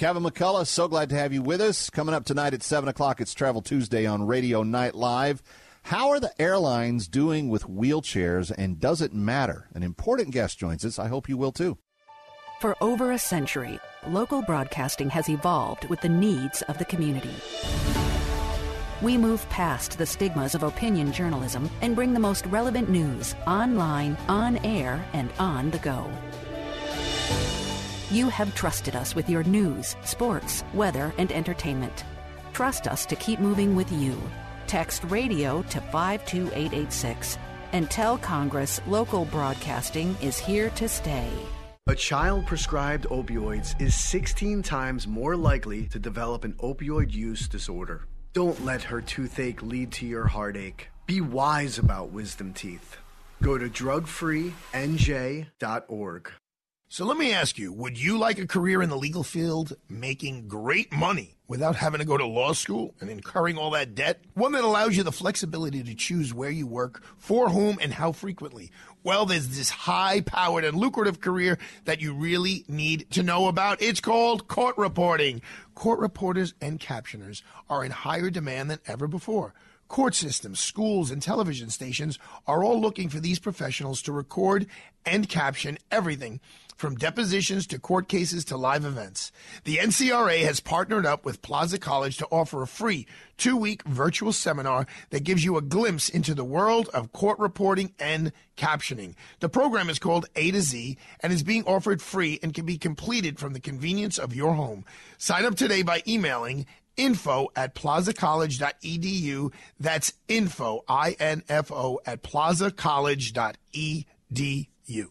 [0.00, 1.90] Kevin McCullough, so glad to have you with us.
[1.90, 5.42] Coming up tonight at 7 o'clock, it's Travel Tuesday on Radio Night Live.
[5.82, 9.68] How are the airlines doing with wheelchairs, and does it matter?
[9.74, 10.98] An important guest joins us.
[10.98, 11.76] I hope you will too.
[12.62, 17.34] For over a century, local broadcasting has evolved with the needs of the community.
[19.02, 24.16] We move past the stigmas of opinion journalism and bring the most relevant news online,
[24.28, 26.10] on air, and on the go.
[28.10, 32.04] You have trusted us with your news, sports, weather, and entertainment.
[32.52, 34.20] Trust us to keep moving with you.
[34.66, 37.38] Text radio to 52886
[37.72, 41.30] and tell Congress local broadcasting is here to stay.
[41.86, 48.08] A child prescribed opioids is 16 times more likely to develop an opioid use disorder.
[48.32, 50.88] Don't let her toothache lead to your heartache.
[51.06, 52.96] Be wise about wisdom teeth.
[53.40, 56.32] Go to drugfreenj.org.
[56.92, 60.48] So let me ask you would you like a career in the legal field making
[60.48, 64.22] great money without having to go to law school and incurring all that debt?
[64.34, 68.10] One that allows you the flexibility to choose where you work, for whom, and how
[68.10, 68.72] frequently.
[69.04, 73.80] Well, there's this high powered and lucrative career that you really need to know about.
[73.80, 75.42] It's called court reporting.
[75.76, 79.54] Court reporters and captioners are in higher demand than ever before.
[79.90, 84.68] Court systems, schools, and television stations are all looking for these professionals to record
[85.04, 86.38] and caption everything
[86.76, 89.32] from depositions to court cases to live events.
[89.64, 94.32] The NCRA has partnered up with Plaza College to offer a free two week virtual
[94.32, 99.14] seminar that gives you a glimpse into the world of court reporting and captioning.
[99.40, 102.78] The program is called A to Z and is being offered free and can be
[102.78, 104.84] completed from the convenience of your home.
[105.18, 106.64] Sign up today by emailing
[107.00, 109.52] info at plazacollege.edu.
[109.78, 115.10] That's info, I N F O, at plazacollege.edu.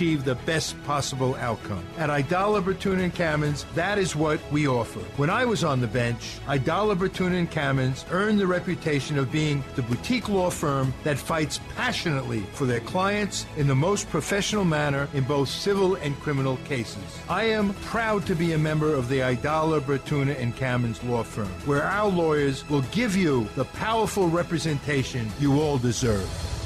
[0.00, 1.84] the best possible outcome.
[1.98, 5.00] At Aidala, Bertuna, and Kamins, that is what we offer.
[5.18, 9.62] When I was on the bench, Aidala, Bertuna, and Kamins earned the reputation of being
[9.76, 15.06] the boutique law firm that fights passionately for their clients in the most professional manner
[15.12, 17.18] in both civil and criminal cases.
[17.28, 21.48] I am proud to be a member of the Aidala, Bertuna, and Kamins law firm,
[21.66, 26.59] where our lawyers will give you the powerful representation you all deserve.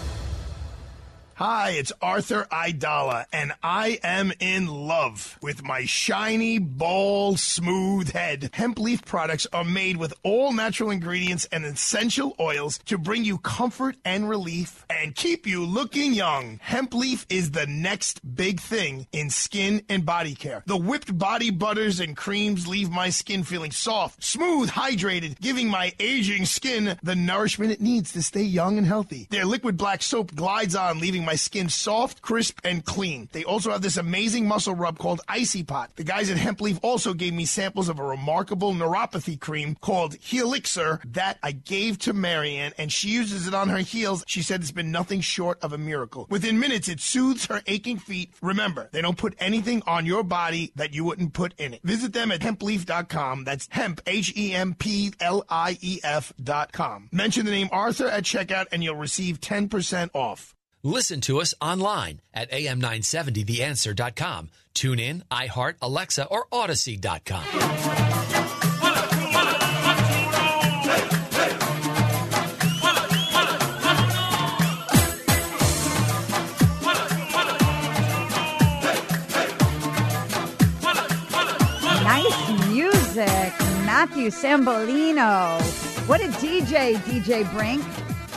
[1.36, 8.50] Hi, it's Arthur Aidala, and I am in love with my shiny, bald, smooth head.
[8.52, 13.38] Hemp leaf products are made with all natural ingredients and essential oils to bring you
[13.38, 16.60] comfort and relief and keep you looking young.
[16.62, 20.62] Hemp leaf is the next big thing in skin and body care.
[20.66, 25.94] The whipped body butters and creams leave my skin feeling soft, smooth, hydrated, giving my
[25.98, 29.26] aging skin the nourishment it needs to stay young and healthy.
[29.30, 33.28] Their liquid black soap glides on, leaving my skin soft, crisp, and clean.
[33.32, 35.90] They also have this amazing muscle rub called Icy Pot.
[35.96, 40.16] The guys at Hemp Leaf also gave me samples of a remarkable neuropathy cream called
[40.18, 44.24] Helixer that I gave to Marianne, and she uses it on her heels.
[44.26, 46.26] She said it's been nothing short of a miracle.
[46.30, 48.32] Within minutes, it soothes her aching feet.
[48.42, 51.80] Remember, they don't put anything on your body that you wouldn't put in it.
[51.82, 53.44] Visit them at hempleaf.com.
[53.44, 57.08] That's hemp, H E M P L I E F.com.
[57.12, 60.54] Mention the name Arthur at checkout, and you'll receive 10% off.
[60.86, 64.50] Listen to us online at am970theanswer.com.
[64.74, 67.42] Tune in, iHeart, Alexa, or Odyssey.com.
[82.04, 83.54] Nice music,
[83.86, 85.58] Matthew Sambolino.
[86.06, 87.82] What a DJ, DJ Brink.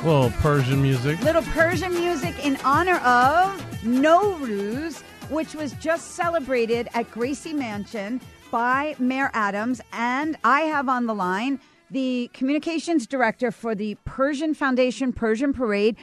[0.04, 1.22] Little Persian music.
[1.22, 8.96] Little Persian music in honor of Nowruz, which was just celebrated at Gracie Mansion by
[9.00, 9.82] Mayor Adams.
[9.92, 15.98] And I have on the line the communications director for the Persian Foundation Persian Parade,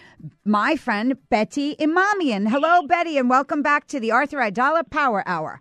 [0.44, 2.48] my friend Betty Emamian.
[2.48, 5.60] Hello, Betty, and welcome back to the Arthur Aidala Power Hour.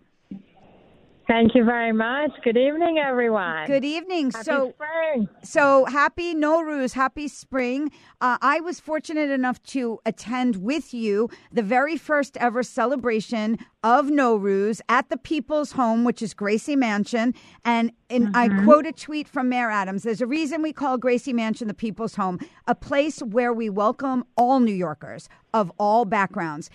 [1.25, 2.31] Thank you very much.
[2.43, 3.65] Good evening, everyone.
[3.65, 4.31] Good evening.
[4.31, 5.29] Happy so, spring.
[5.41, 7.91] so happy Nowruz, happy spring.
[8.19, 14.07] Uh, I was fortunate enough to attend with you the very first ever celebration of
[14.07, 17.33] Nowruz at the People's Home, which is Gracie Mansion.
[17.63, 21.33] And, and I quote a tweet from Mayor Adams There's a reason we call Gracie
[21.33, 26.69] Mansion the People's Home, a place where we welcome all New Yorkers of all backgrounds.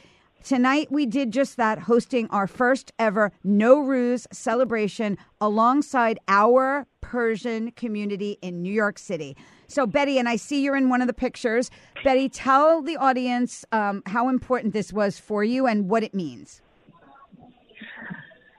[0.45, 8.39] Tonight, we did just that, hosting our first ever Nowruz celebration alongside our Persian community
[8.41, 9.37] in New York City.
[9.67, 11.71] So, Betty, and I see you're in one of the pictures.
[12.05, 16.63] Betty, tell the audience um, how important this was for you and what it means.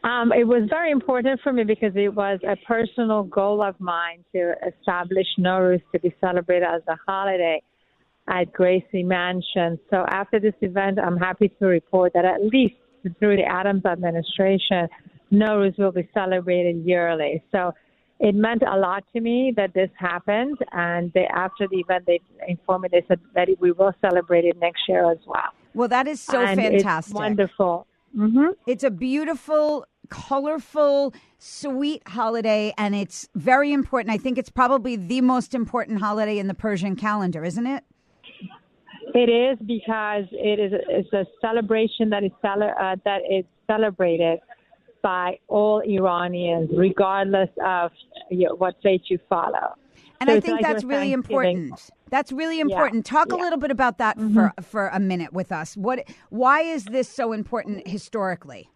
[0.04, 4.24] Um, it was very important for me because it was a personal goal of mine
[4.34, 7.62] to establish Nowruz to be celebrated as a holiday
[8.30, 9.80] at Gracie Mansion.
[9.90, 12.76] So after this event, I'm happy to report that at least
[13.20, 14.88] through the Adams administration,
[15.32, 17.44] Nowruz will be celebrated yearly.
[17.52, 17.74] So
[18.20, 20.58] it meant a lot to me that this happened.
[20.72, 24.58] And they, after the event, they informed me, they said that we will celebrate it
[24.60, 25.52] next year as well.
[25.74, 27.12] Well, that is so And fantastic.
[27.12, 27.88] It's wonderful.
[28.16, 28.48] Mm-hmm.
[28.68, 34.14] It's a beautiful, colorful, sweet holiday, and it's very important.
[34.14, 37.84] I think it's probably the most important holiday in the Persian calendar, isn't it?
[39.14, 44.40] It is because it is it's a celebration that is cele- uh, that is celebrated
[45.02, 47.92] by all Iranians, regardless of
[48.30, 49.76] you know, what faith you follow.
[50.22, 51.90] And So I think like that's really important.
[52.10, 53.06] That's really important.
[53.06, 53.36] Talk a yeah.
[53.36, 53.44] Mm-hmm.
[53.44, 55.78] little bit about that for for a minute with us.
[55.78, 58.70] What why is this so important historically?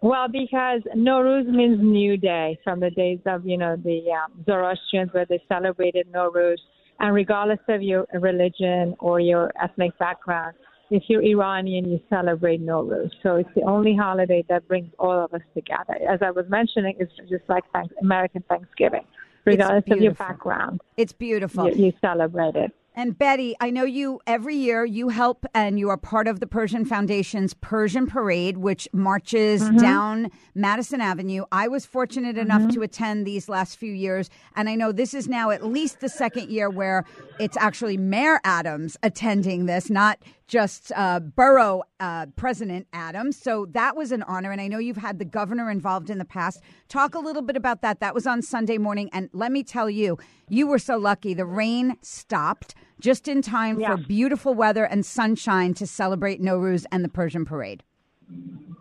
[0.00, 5.12] Well, because Nowruz means new day from the days of, you know, the um, Zoroastrians
[5.12, 6.58] where they celebrated Nowruz.
[7.00, 10.54] And regardless of your religion or your ethnic background,
[10.90, 13.10] if you're Iranian, you celebrate Nowruz.
[13.22, 15.94] So it's the only holiday that brings all of us together.
[16.08, 19.04] As I was mentioning, it's just like thanks, American Thanksgiving.
[19.44, 21.68] Regardless of your background, It's beautiful.
[21.70, 22.72] you, you celebrate it.
[22.98, 26.48] And Betty, I know you every year you help and you are part of the
[26.48, 29.78] Persian Foundation's Persian Parade, which marches Mhm.
[29.78, 31.44] down Madison Avenue.
[31.52, 35.28] I was fortunate enough to attend these last few years, and I know this is
[35.28, 37.04] now at least the second year where
[37.38, 43.36] it's actually Mayor Adams attending this, not just uh, Borough uh, President Adams.
[43.36, 46.24] So that was an honor, and I know you've had the governor involved in the
[46.24, 46.60] past.
[46.88, 48.00] Talk a little bit about that.
[48.00, 51.34] That was on Sunday morning, and let me tell you, you were so lucky.
[51.34, 57.04] The rain stopped just in time for beautiful weather and sunshine to celebrate Nowruz and
[57.04, 57.84] the Persian Parade.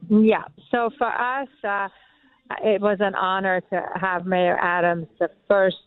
[0.09, 0.45] Yeah.
[0.71, 1.89] So for us, uh,
[2.63, 5.77] it was an honor to have Mayor Adams, the first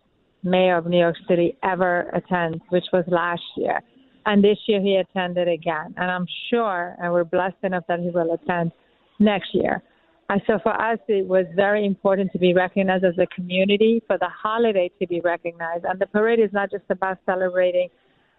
[0.43, 3.81] mayor of New York City, ever attend, which was last year.
[4.26, 5.94] And this year he attended again.
[5.96, 8.72] And I'm sure, and we're blessed enough that he will attend
[9.18, 9.83] next year.
[10.28, 14.16] And so for us, it was very important to be recognized as a community, for
[14.18, 15.84] the holiday to be recognized.
[15.84, 17.88] And the parade is not just about celebrating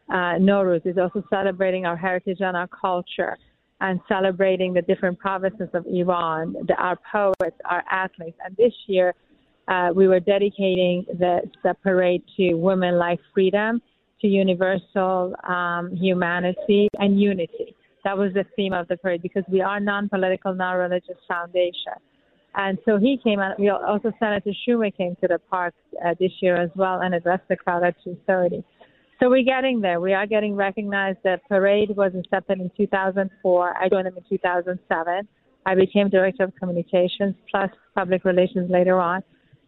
[0.09, 3.37] uh, Nowruz is also celebrating our heritage and our culture
[3.79, 8.37] and celebrating the different provinces of Iran, the, our poets, our athletes.
[8.45, 9.13] And this year,
[9.67, 13.81] uh, we were dedicating the, the parade to women life freedom,
[14.21, 17.75] to universal um, humanity and unity.
[18.03, 21.93] That was the theme of the parade because we are non-political, non-religious foundation.
[22.55, 23.59] And so he came out.
[23.59, 27.47] We also Senator Schumer came to the park uh, this year as well and addressed
[27.47, 28.63] the crowd at 2:30.
[29.19, 30.01] So we're getting there.
[30.01, 31.19] We are getting recognized.
[31.23, 33.77] The parade was accepted in 2004.
[33.77, 35.27] I joined them in 2007.
[35.65, 39.21] I became director of communications plus public relations later on.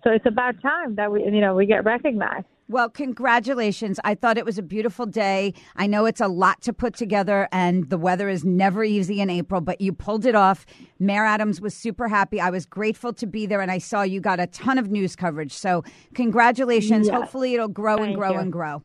[0.04, 2.48] So it's about time that we, you know, we get recognized.
[2.70, 4.00] Well, congratulations.
[4.04, 5.54] I thought it was a beautiful day.
[5.76, 9.30] I know it's a lot to put together, and the weather is never easy in
[9.30, 10.66] April, but you pulled it off.
[10.98, 12.40] Mayor Adams was super happy.
[12.40, 15.16] I was grateful to be there, and I saw you got a ton of news
[15.16, 15.52] coverage.
[15.54, 15.84] So,
[16.14, 17.08] congratulations.
[17.08, 17.16] Yes.
[17.16, 18.40] Hopefully, it'll grow and grow you.
[18.40, 18.84] and grow.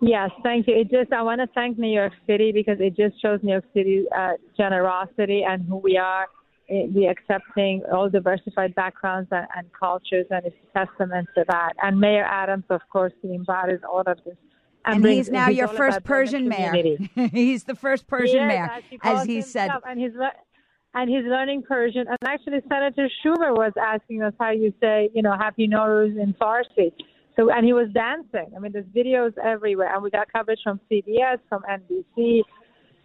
[0.00, 0.74] Yes, thank you.
[0.76, 3.64] It just I want to thank New York City because it just shows New York
[3.72, 6.26] City uh, generosity and who we are.
[6.68, 11.72] Eh, We accepting all diversified backgrounds and, and cultures, and it's a testament to that.
[11.82, 14.36] And Mayor Adams, of course, he embodies all of this.
[14.84, 16.96] And, brings- he's now your first Persian mayor.
[17.32, 19.70] he's the first Persian is, mayor, as he as he said.
[19.84, 20.32] and he's le-
[20.94, 22.06] and he's learning Persian.
[22.08, 26.34] And actually, Senator Schumer was asking us how you say, you know, Happy Nowruz in
[26.34, 26.92] Farsi.
[27.36, 28.50] So, and he was dancing.
[28.56, 32.40] I mean, there's videos everywhere, and we got coverage from CBS, from NBC.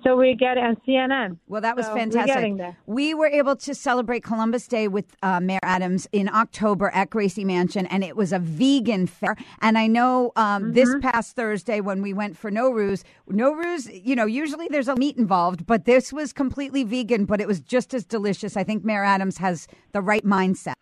[0.03, 1.37] So we get and CNN.
[1.47, 2.57] Well, that was So We're fantastic.
[2.57, 2.77] there.
[2.87, 7.45] We were able to celebrate Columbus Day with uh, Mayor Adams in October at Gracie
[7.45, 9.35] Mansion, and it was a vegan fair.
[9.61, 10.99] And I know um, this Mm-hmm.
[11.01, 15.65] past Thursday when we went for Nowruz, Nowruz, you know, usually there's a meat involved,
[15.65, 18.57] but this was completely vegan, but it was just as delicious.
[18.57, 20.73] I think Mayor Adams has the right mindset.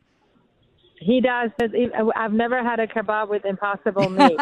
[0.99, 1.49] He does.
[2.15, 4.37] I've never had a kebab with impossible meat.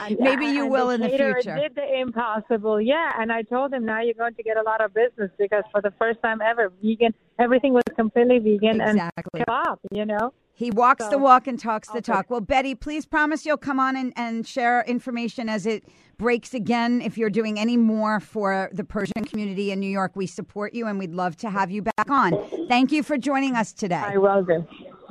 [0.00, 1.54] And- Maybe you will in the future.
[1.56, 2.80] Did the impossible?
[2.80, 5.62] Yeah, and I told him now you're going to get a lot of business because
[5.70, 7.14] for the first time ever, vegan.
[7.38, 9.40] Everything was completely vegan Exactly.
[9.40, 9.78] and kebab.
[9.92, 10.32] You know.
[10.54, 12.12] He walks So- the walk and talks the Okay.
[12.12, 12.30] talk.
[12.30, 15.84] Well, Betty, please promise you'll come on and, and share information as it
[16.22, 17.02] breaks again.
[17.02, 20.86] If you're doing any more for the Persian community in New York, we support you
[20.86, 22.32] and we'd love to have you back on.
[22.68, 23.96] Thank you for joining us today.
[23.96, 24.64] I will do.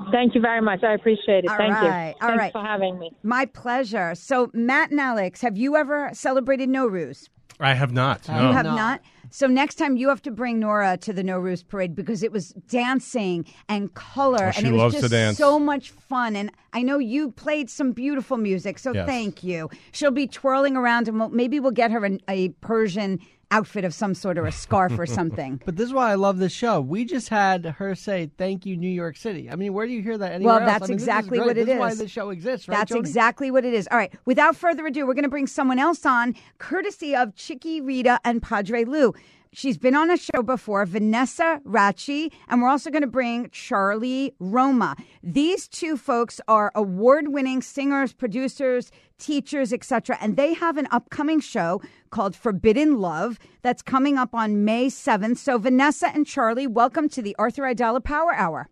[0.09, 0.85] Thank you very much.
[0.85, 1.49] I appreciate it.
[1.49, 2.07] All Thank right.
[2.07, 2.13] you.
[2.21, 2.51] All Thanks right.
[2.53, 3.11] for having me.
[3.23, 4.15] My pleasure.
[4.15, 7.27] So, Matt and Alex, have you ever celebrated Nowruz?
[7.61, 8.27] I have not.
[8.27, 8.51] You no.
[8.53, 9.01] have not?
[9.29, 12.49] So next time you have to bring Nora to the Nowruz parade because it was
[12.67, 15.37] dancing and color Oh, she and it was loves to just dance.
[15.37, 16.35] so much fun.
[16.35, 19.07] And I know you played some beautiful music, so Yes.
[19.07, 19.69] thank you.
[19.93, 23.19] She'll be twirling around and we'll, maybe we'll get her an, a Persian
[23.51, 25.61] outfit of some sort or a scarf or something.
[25.65, 26.81] But this is why I love this show.
[26.81, 30.01] We just had her say, "Thank you, New York City." I mean, where do you
[30.01, 30.71] hear that anywhere Well, else?
[30.71, 31.47] that's I mean, this is exactly great.
[31.47, 31.79] what it this is.
[31.79, 32.77] Why this show exists, right?
[32.77, 32.99] That's Jody?
[33.01, 33.87] exactly what it is.
[33.91, 34.11] All right.
[34.25, 38.41] Without further ado, we're going to bring someone else on, courtesy of Chicky Rita and
[38.41, 39.13] Padre Lou.
[39.53, 44.33] She's been on a show before, Vanessa Racci, and we're also going to bring Charlie
[44.39, 44.97] Romo.
[45.21, 51.81] These two folks are award-winning singers, producers, teachers, etc., and they have an upcoming show
[52.11, 55.37] called Forbidden Love that's coming up on May 7th.
[55.37, 58.69] So Vanessa and Charlie, welcome to the Arthur Aidala Power Hour.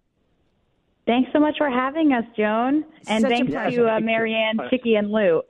[1.09, 2.85] Thanks so much for having us, Joan.
[3.07, 5.41] And Such a thanks to uh, Marianne, Chicky, and Lou.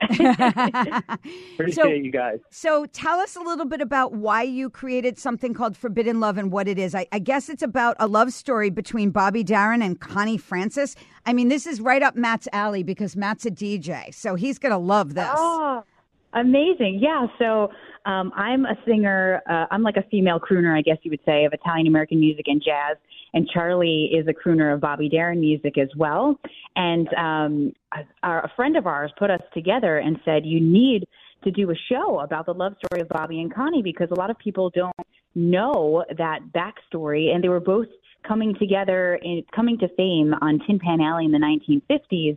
[1.52, 2.38] Appreciate So- you guys.
[2.48, 6.50] So tell us a little bit about why you created something called Forbidden Love and
[6.50, 6.94] what it is.
[6.94, 10.96] I, I guess it's about a love story between Bobby Darin and Connie Francis.
[11.26, 14.72] I mean, this is right up Matt's alley because Matt's a DJ, so he's going
[14.72, 15.28] to love this.
[15.30, 15.84] Oh,
[16.32, 17.00] amazing.
[17.02, 17.26] Yeah.
[17.38, 17.70] So
[18.06, 19.42] um, I'm a singer.
[19.48, 22.46] Uh, I'm like a female crooner, I guess you would say, of Italian American music
[22.46, 22.96] and jazz.
[23.32, 26.38] And Charlie is a crooner of Bobby Darin music as well.
[26.76, 31.06] And um, a, a friend of ours put us together and said, you need
[31.44, 34.30] to do a show about the love story of Bobby and Connie because a lot
[34.30, 34.94] of people don't
[35.34, 37.32] know that backstory.
[37.34, 37.86] And they were both
[38.26, 42.36] coming together and coming to fame on Tin Pan Alley in the 1950s.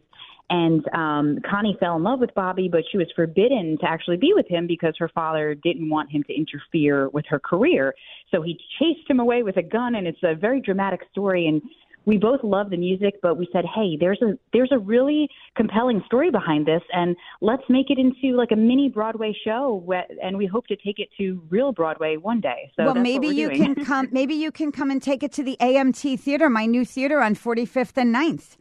[0.53, 4.33] And um, Connie fell in love with Bobby, but she was forbidden to actually be
[4.35, 7.95] with him because her father didn't want him to interfere with her career.
[8.29, 11.47] So he chased him away with a gun, and it's a very dramatic story.
[11.47, 11.59] And
[12.05, 16.03] we both love the music, but we said, hey, there's a there's a really compelling
[16.05, 19.83] story behind this, and let's make it into like a mini Broadway show.
[20.21, 22.71] And we hope to take it to real Broadway one day.
[22.75, 23.73] So well, that's maybe you doing.
[23.73, 24.07] can come.
[24.11, 27.33] Maybe you can come and take it to the AMT Theater, my new theater on
[27.33, 28.57] 45th and 9th.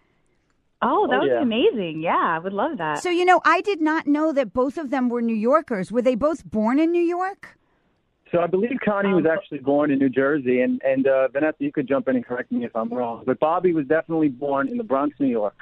[0.83, 1.39] Oh, that Oh, would yeah.
[1.39, 2.03] be amazing.
[2.03, 3.03] Yeah, I would love that.
[3.03, 5.91] So you know, I did not know that both of them were New Yorkers.
[5.93, 7.57] Were they both born in New York?
[8.31, 11.57] So I believe Connie Um, was actually born in New Jersey, and and uh, Vanessa,
[11.61, 13.25] you could jump in and correct me if I'm wrong.
[13.27, 15.55] But Bobby was definitely born in the Bronx, New York.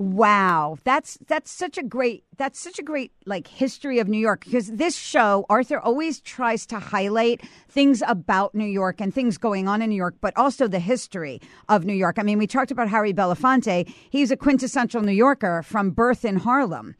[0.00, 4.46] Wow, that's that's such a great that's such a great like history of New York
[4.46, 9.68] because this show Arthur always tries to highlight things about New York and things going
[9.68, 11.38] on in New York, but also the history
[11.68, 12.18] of New York.
[12.18, 16.36] I mean, we talked about Harry Belafonte; he's a quintessential New Yorker from birth in
[16.36, 16.96] Harlem.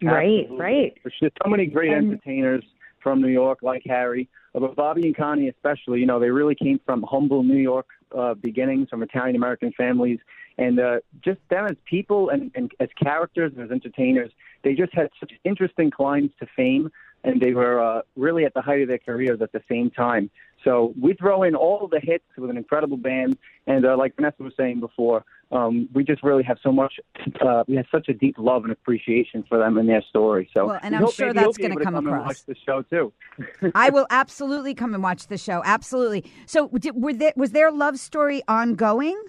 [0.00, 0.56] Right, Absolutely.
[0.56, 0.94] Right.
[1.04, 2.64] There's so many great entertainers
[3.02, 6.00] from New York, like Harry, Uh, but Bobby and Connie especially.
[6.00, 10.18] You know, they really came from humble New York uh, beginnings, from Italian American families,
[10.58, 14.30] and uh, just them as people and, and as characters and as entertainers,
[14.64, 16.90] they just had such interesting climbs to fame,
[17.24, 20.30] and they were uh, really at the height of their careers at the same time.
[20.64, 24.42] So we throw in all the hits with an incredible band, and uh, like Vanessa
[24.42, 26.94] was saying before, um, we just really have so much.
[27.40, 30.50] Uh, we have such a deep love and appreciation for them and their story.
[30.56, 32.06] So, Well, and we I'm sure maybe that's you'll be gonna able to come come
[32.08, 32.28] and across.
[32.28, 33.12] watch the show too.
[33.76, 35.62] I will absolutely come and watch the show.
[35.64, 36.24] Absolutely.
[36.46, 39.22] So, did, were there, was their love story ongoing?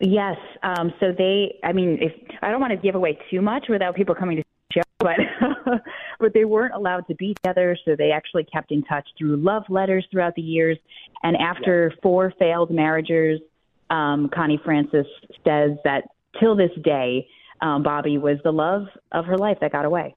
[0.00, 0.36] Yes.
[0.62, 2.12] Um, so they, I mean, if
[2.42, 5.16] I don't want to give away too much without people coming to the show, but
[6.20, 9.64] but they weren't allowed to be together, so they actually kept in touch through love
[9.68, 10.78] letters throughout the years.
[11.22, 13.40] And after four failed marriages,
[13.90, 15.06] um, Connie Francis
[15.44, 16.04] says that
[16.40, 17.26] till this day,
[17.60, 20.14] um, Bobby was the love of her life that got away.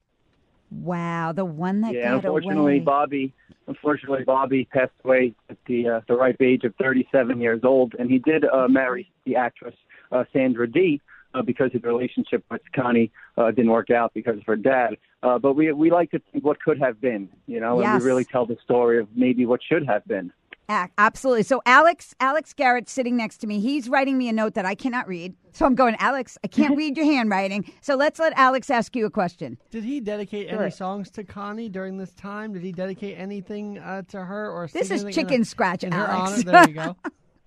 [0.70, 2.80] Wow, the one that yeah, got unfortunately, away.
[2.80, 3.34] Bobby.
[3.68, 8.10] Unfortunately, Bobby passed away at the uh, the ripe age of 37 years old, and
[8.10, 9.74] he did uh, marry the actress
[10.12, 11.00] uh, Sandra Dee
[11.34, 14.96] uh, because his relationship with Connie uh, didn't work out because of her dad.
[15.22, 18.06] Uh, but we we like to think what could have been, you know, and we
[18.06, 20.32] really tell the story of maybe what should have been.
[20.68, 21.42] A- Absolutely.
[21.44, 24.74] So Alex, Alex Garrett sitting next to me, he's writing me a note that I
[24.74, 25.34] cannot read.
[25.52, 27.70] So I'm going, Alex, I can't read your handwriting.
[27.80, 29.58] So let's let Alex ask you a question.
[29.70, 30.62] Did he dedicate Sure.
[30.62, 32.52] any songs to Connie during this time?
[32.52, 35.84] Did he dedicate anything uh, to her or This is anything in chicken her- scratch,
[35.84, 36.40] in her Alex.
[36.46, 36.52] honor?
[36.52, 36.96] There you go.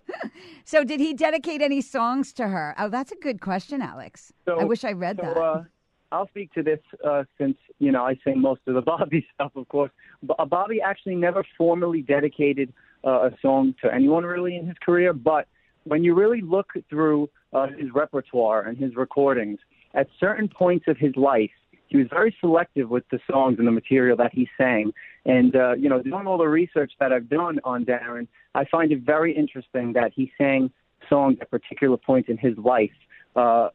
[0.66, 2.76] So did he dedicate any songs to her?
[2.78, 4.32] Oh, that's a good question, Alex.
[4.46, 5.38] So, I wish I read so, that.
[5.38, 5.64] Uh,
[6.12, 9.52] I'll speak to this uh, since you know I sing most of the Bobby stuff,
[9.56, 9.92] of course.
[10.26, 12.74] B- uh, Bobby actually never formally dedicated
[13.06, 15.48] uh, a song to anyone really in his career, but
[15.84, 19.60] when you really look through uh, his repertoire and his recordings,
[19.94, 21.52] at certain points of his life,
[21.88, 24.94] he was very selective with the songs and the material that he sang.
[25.26, 28.92] And uh, you know, doing all the research that I've done on Darin, I find
[28.92, 30.72] it very interesting that he sang
[31.10, 32.92] songs at particular points in his life,
[33.36, 33.70] uh,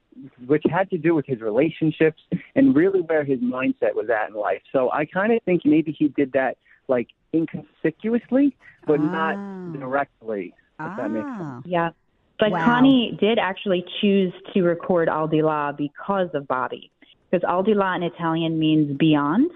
[0.46, 2.22] which had to do with his relationships
[2.54, 4.62] and really where his mindset was at in life.
[4.72, 6.56] So I kind of think maybe he did that
[6.88, 8.56] like inconspicuously,
[8.86, 9.72] but not ah.
[9.72, 10.54] directly.
[10.80, 11.40] If that makes sense.
[11.40, 11.62] Ah.
[11.64, 11.90] Yeah.
[12.38, 12.64] But Wow.
[12.64, 16.90] Connie did actually choose to record Al di là because of Bobby.
[17.30, 19.50] Because Al di là in Italian means beyond.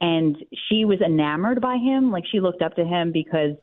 [0.00, 0.36] And
[0.68, 2.10] she was enamored by him.
[2.10, 3.56] Like she looked up to him because,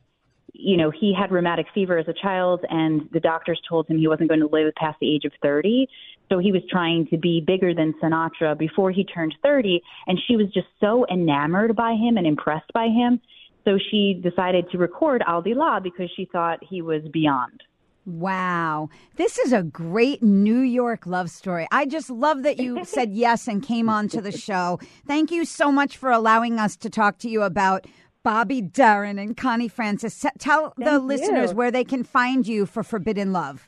[0.53, 4.07] you know, he had rheumatic fever as a child and the doctors told him he
[4.07, 5.87] wasn't going to live past the age of 30.
[6.29, 9.81] So he was trying to be bigger than Sinatra before he turned 30.
[10.07, 13.19] And she was just so enamored by him and impressed by him.
[13.65, 17.61] So she decided to record Al là because she thought he was beyond.
[18.05, 18.89] Wow.
[19.15, 21.67] This is a great New York love story.
[21.71, 24.79] I just love that you said yes and came on to the show.
[25.05, 27.85] Thank you so much for allowing us to talk to you about
[28.23, 30.25] Bobby Darin and Connie Francis.
[30.37, 31.57] Tell the Thank listeners you.
[31.57, 33.67] where they can find you for Forbidden Love.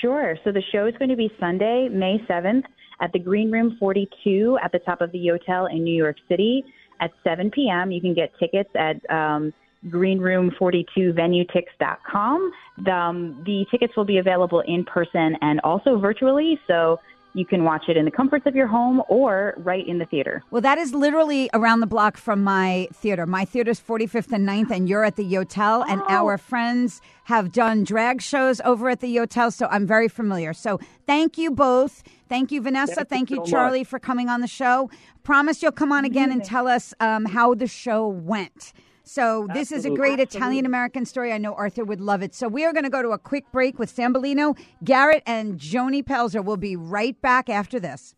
[0.00, 0.36] Sure.
[0.44, 2.62] So the show is going to be Sunday, May 7th
[3.00, 6.64] at the Green Room 42 at the top of the Yotel in New York City
[7.00, 7.90] at 7 p.m.
[7.90, 9.52] You can get tickets at um,
[9.86, 12.52] greenroom42venuetix.com.
[12.84, 16.98] The, um, the tickets will be available in person and also virtually, so
[17.34, 20.42] you can watch it in the comforts of your home or right in the theater.
[20.50, 23.26] Well, that is literally around the block from my theater.
[23.26, 27.84] My theater's 45th and 9th, and you're at the Yotel, and our friends have done
[27.84, 30.52] drag shows over at the Yotel, so I'm very familiar.
[30.52, 32.02] So thank you both.
[32.28, 32.96] Thank you, Vanessa.
[32.96, 33.88] Thank Thank you you, so Charlie, much.
[33.88, 34.90] for coming on the show.
[35.22, 38.72] Promise you'll come on again and tell us um, how the show went.
[39.08, 41.32] So this is a great Italian American story.
[41.32, 42.34] I know Arthur would love it.
[42.34, 46.04] So we are going to go to a quick break with Sambolino, Garrett, and Joni
[46.04, 46.44] Pelzer.
[46.44, 48.14] We'll be right back after this.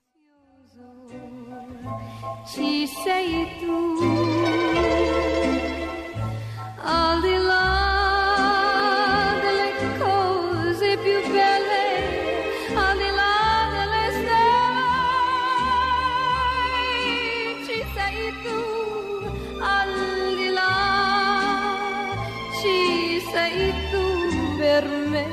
[2.46, 4.00] ci sei tu
[6.82, 7.79] al di là
[24.80, 25.26] per me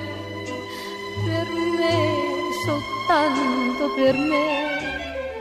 [1.25, 1.47] per
[1.79, 4.75] me soltanto per me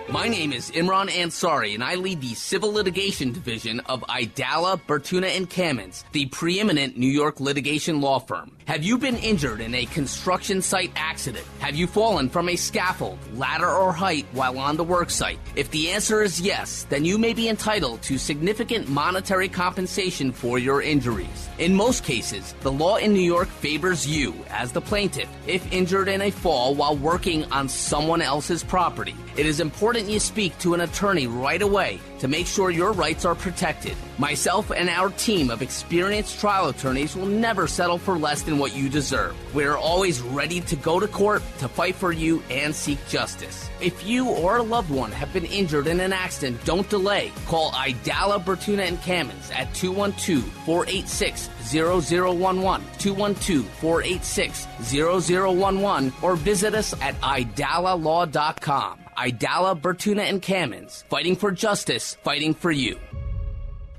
[0.09, 5.37] My name is Imran Ansari, and I lead the Civil Litigation Division of Aidala, Bertuna,
[5.37, 8.56] and Kamins, the preeminent New York litigation law firm.
[8.67, 11.47] Have you been injured in a construction site accident?
[11.61, 15.39] Have you fallen from a scaffold, ladder, or height while on the work site?
[15.55, 20.59] If the answer is yes, then you may be entitled to significant monetary compensation for
[20.59, 21.49] your injuries.
[21.59, 26.09] In most cases, the law in New York favors you as the plaintiff if injured
[26.09, 29.15] in a fall while working on someone else's property.
[29.37, 33.25] It is important you speak to an attorney right away to make sure your rights
[33.25, 33.97] are protected.
[34.19, 38.75] Myself and our team of experienced trial attorneys will never settle for less than what
[38.75, 39.37] you deserve.
[39.55, 43.69] We're always ready to go to court to fight for you and seek justice.
[43.81, 47.33] If you or a loved one have been injured in an accident, don't delay.
[47.47, 56.95] Call Aidala, Bertuna, and Kamins at 212 486 0011, 212 486 0011, or visit us
[57.03, 59.06] at aidalalaw.com.
[59.17, 62.99] Aidala, Bertuna, and Kamins, fighting for justice, fighting for you.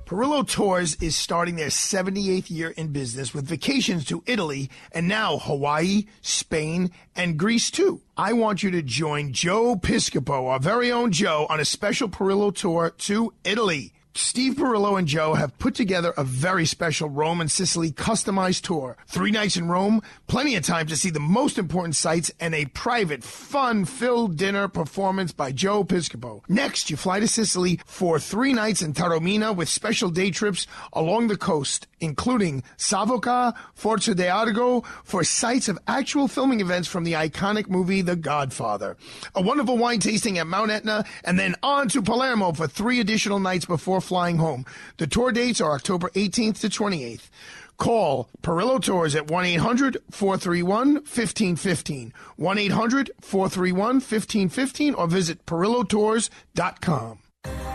[0.07, 5.37] Perillo Tours is starting their 78th year in business with vacations to Italy and now
[5.37, 8.01] Hawaii, Spain, and Greece too.
[8.15, 12.55] I want you to join Joe Piscopo, our very own Joe, on a special Perillo
[12.55, 13.91] tour to Italy.
[14.17, 18.97] Steve Perillo and Joe have put together a very special Rome and Sicily customized tour.
[19.05, 22.65] Three nights in Rome, plenty of time to see the most important sights, and a
[22.65, 26.41] private, fun filled dinner performance by Joe Piscopo.
[26.49, 31.27] Next, you fly to Sicily for three nights in Taormina with special day trips along
[31.27, 37.69] the coast, including Savoca, Forza d'Agrò, for sites of actual filming events from the iconic
[37.69, 38.97] movie The Godfather.
[39.35, 43.39] A wonderful wine tasting at Mount Etna, and then on to Palermo for three additional
[43.39, 44.65] nights before flying home.
[44.97, 47.29] The tour dates are October 18th to 28th.
[47.77, 52.13] Call Perillo Tours at 1 800 431 1515.
[52.35, 57.19] 1 800 431 1515 or visit PerilloTours.com.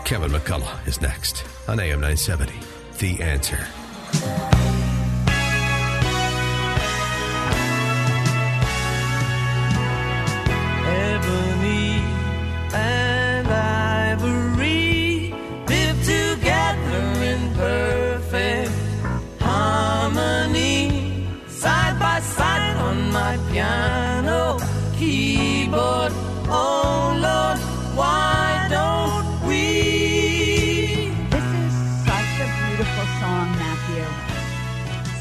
[0.03, 2.53] Kevin McCullough is next on AM 970.
[2.99, 4.52] The answer.
[25.73, 26.11] Keyboard.
[26.49, 27.59] Oh Lord,
[27.97, 31.09] why don't we?
[31.29, 31.73] This is
[32.05, 34.05] such a beautiful song, Matthew.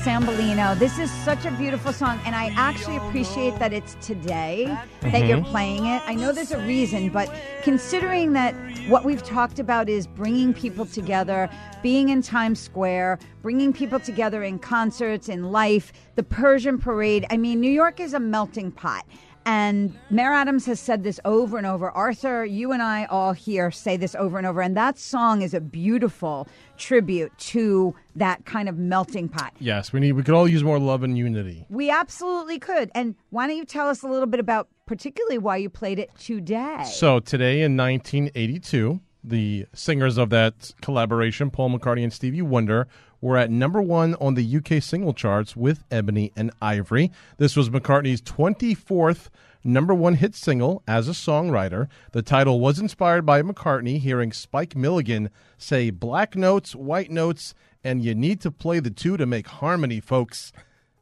[0.02, 0.76] Sambolino.
[0.78, 4.66] This is such a beautiful song, and I actually appreciate that it's today
[5.00, 5.44] that you're Mhm.
[5.44, 6.02] playing it.
[6.06, 7.32] I know there's a reason, but
[7.62, 8.54] considering that
[8.88, 11.48] what we've talked about is bringing people together,
[11.82, 17.24] being in Times Square, bringing people together in concerts, in life, the Persian Parade.
[17.30, 19.04] I mean, New York is a melting pot.
[19.44, 21.90] And Mayor Adams has said this over and over.
[21.90, 24.62] Arthur, you and I all here say this over and over.
[24.62, 29.52] And that song is a beautiful tribute to that kind of melting pot.
[29.58, 30.12] Yes, we need.
[30.12, 31.66] We could all use more love and unity.
[31.68, 32.90] We absolutely could.
[32.94, 36.10] And why don't you tell us a little bit about particularly why you played it
[36.18, 36.84] today?
[36.84, 42.88] So today in 1982, the singers of that collaboration, Paul McCartney and Stevie Wonder,
[43.22, 47.10] were at number one on the UK single charts with Ebony and Ivory.
[47.38, 49.30] This was McCartney's 24th
[49.64, 51.88] number one hit single as a songwriter.
[52.12, 57.54] The title was inspired by McCartney hearing Spike Milligan say black notes, white notes,
[57.84, 60.52] and you need to play the two to make harmony, folks.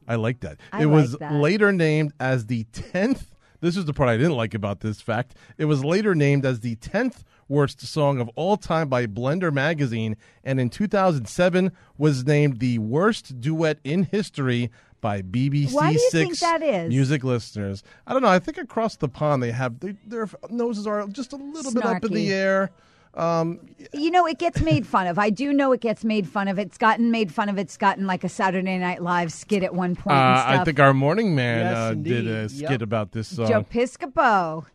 [0.07, 0.59] I like that.
[0.71, 1.33] I it was that.
[1.33, 3.27] later named as the 10th.
[3.61, 5.35] This is the part I didn't like about this fact.
[5.57, 10.15] It was later named as the 10th worst song of all time by Blender magazine
[10.43, 14.71] and in 2007 was named the worst duet in history
[15.01, 16.89] by BBC Why do you 6 think that is?
[16.89, 17.83] music listeners.
[18.07, 18.29] I don't know.
[18.29, 21.83] I think across the pond they have they, their noses are just a little bit
[21.83, 22.13] up in Snarky.
[22.13, 22.71] the air.
[23.13, 23.59] Um,
[23.93, 25.19] You know, it gets made fun of.
[25.19, 26.57] I do know it gets made fun of.
[26.57, 27.57] It's gotten made fun of.
[27.57, 30.15] It's gotten like a Saturday Night Live skit at one uh, point.
[30.15, 30.65] and I stuff.
[30.65, 32.51] think our morning man Yes, uh, did a indeed.
[32.57, 32.81] skit Yep.
[32.83, 33.47] about this song.
[33.47, 34.65] Joe Piscopo.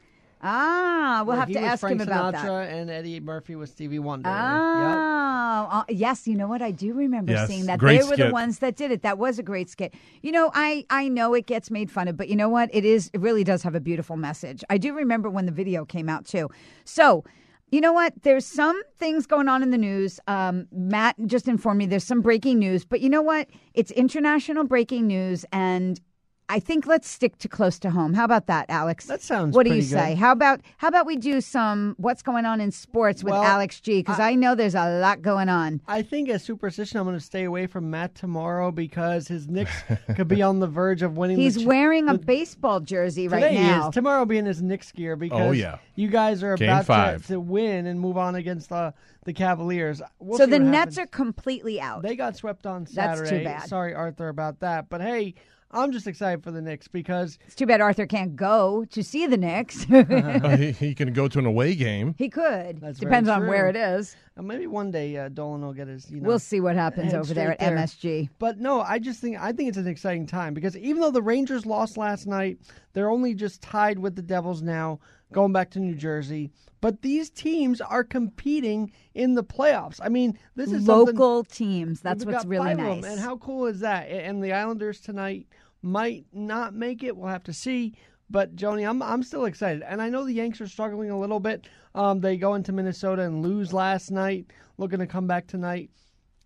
[0.43, 2.73] Ah, we'll Where have to was ask Frank him about Sinatra that.
[2.75, 4.29] and Eddie Murphy with Stevie Wonder.
[4.29, 6.27] Oh, uh, yes.
[6.29, 6.61] You know what?
[6.63, 7.79] I do remember Yes, seeing that.
[7.79, 9.03] great They were the ones that did it.
[9.03, 9.95] That was a great skit.
[10.23, 12.69] You know, I I know it gets made fun of, but you know what?
[12.73, 13.11] It is.
[13.15, 14.63] It really does have a beautiful message.
[14.69, 16.49] I do remember when the video came out too.
[16.85, 17.25] So.
[17.73, 18.13] You know what?
[18.23, 20.21] There's some things going on in the news.
[20.29, 23.49] Um, Matt just informed me there's some breaking news, but you know what?
[23.75, 26.01] It's international breaking news, and
[26.49, 28.15] I think let's stick to close to home.
[28.15, 29.07] How about that, Alex?
[29.07, 30.09] That sounds What do you pretty say?
[30.11, 30.19] good.
[30.19, 33.81] How about how about we do some what's going on in sports with Well, Alex
[33.81, 33.99] G?
[34.01, 35.81] Because I, know there's a lot going on.
[35.89, 39.73] I think as superstition, I'm going to stay away from Matt tomorrow because his Knicks
[40.15, 41.37] could be on the verge of winning.
[41.37, 43.89] He's the ch- wearing a baseball jersey right Today he now.
[43.89, 43.95] is.
[43.95, 45.79] Tomorrow will be in his Knicks gear oh, because Oh, yeah.
[45.97, 47.27] you guys are Game about to, five.
[47.27, 48.95] to win and move on against the
[49.25, 50.01] the Cavaliers.
[50.21, 50.99] We'll so the Nets happens.
[50.99, 52.03] are completely out.
[52.03, 53.07] They got swept on Saturday.
[53.19, 53.45] That's too Saturday.
[53.45, 53.69] bad.
[53.69, 54.89] Sorry, Arthur, about that.
[54.89, 55.35] But hey,
[55.71, 59.27] I'm just excited for the Knicks because It's too bad Arthur can't go to see
[59.27, 59.85] the Knicks.
[59.97, 62.15] Uh, he, he can go to an away game.
[62.19, 62.81] he could.
[62.81, 64.13] That's Depends on where it is.
[64.13, 64.43] true.
[64.45, 66.11] uh, maybe one day uh, Dolan will get his.
[66.11, 68.29] You know, We'll see what happens over there at straight MSG.
[68.39, 71.23] But no, I just think I think it's an exciting time because even though the
[71.23, 72.59] Rangers lost last night,
[72.93, 75.01] they're only just tied with the Devils now,
[75.33, 76.51] going back to New Jersey.
[76.81, 79.99] But these teams are competing in the playoffs.
[80.03, 82.01] I mean, this is Local teams.
[82.01, 83.11] That's We've what's got really five of them, nice.
[83.13, 84.03] And how cool is that?
[84.05, 85.47] And the Islanders tonight
[85.83, 87.17] might not make it.
[87.17, 87.95] We'll have to see.
[88.29, 91.39] But Joni, I'm I'm still excited, and I know the Yanks are struggling a little
[91.39, 91.69] bit.
[91.95, 94.47] Um, they go into Minnesota and lose last night,
[94.79, 95.91] looking to come back tonight.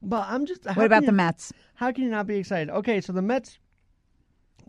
[0.03, 0.67] But I'm just.
[0.67, 1.53] What about can the Mets?
[1.75, 2.69] How can you not be excited?
[2.71, 3.59] Okay, so the Mets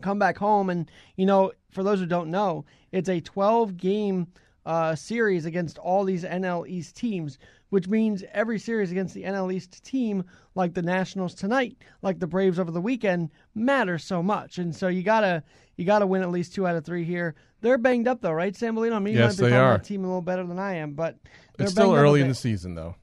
[0.00, 4.28] come back home, and you know, for those who don't know, it's a 12 game
[4.64, 7.38] uh, series against all these NL East teams,
[7.72, 10.22] which means every series against the NL East team,
[10.54, 14.88] like the Nationals tonight, like the Braves over the weekend, matters so much, and so
[14.88, 15.42] you gotta
[15.78, 17.34] you gotta win at least two out of three here.
[17.62, 18.92] They're banged up though, right, Sambolino?
[18.92, 19.78] I mean, you Yes, might be they following are.
[19.78, 21.16] that team a little better than I am, but
[21.56, 22.94] they're It's still banged up a early in the season, though.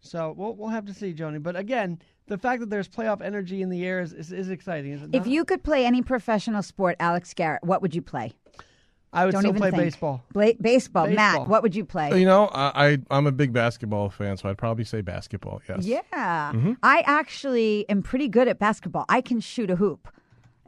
[0.00, 1.42] So we'll we'll have to see, Joni.
[1.42, 1.98] But again,
[2.28, 5.10] the fact that there's playoff energy in the air is is, is exciting, is it
[5.12, 8.32] If you could play any professional sport, Alex Garrett, what would you play?
[9.12, 9.82] I would Don't still even play think.
[9.82, 10.22] baseball.
[10.32, 11.06] Bla- baseball.
[11.06, 11.38] Baseball.
[11.40, 12.18] Matt, what would you play?
[12.20, 15.62] You know, I, I I'm a big basketball fan, so I'd probably say basketball.
[15.68, 15.84] Yes.
[15.84, 16.52] Yeah.
[16.54, 16.76] Mhm.
[16.82, 19.04] I actually am pretty good at basketball.
[19.08, 20.08] I can shoot a hoop.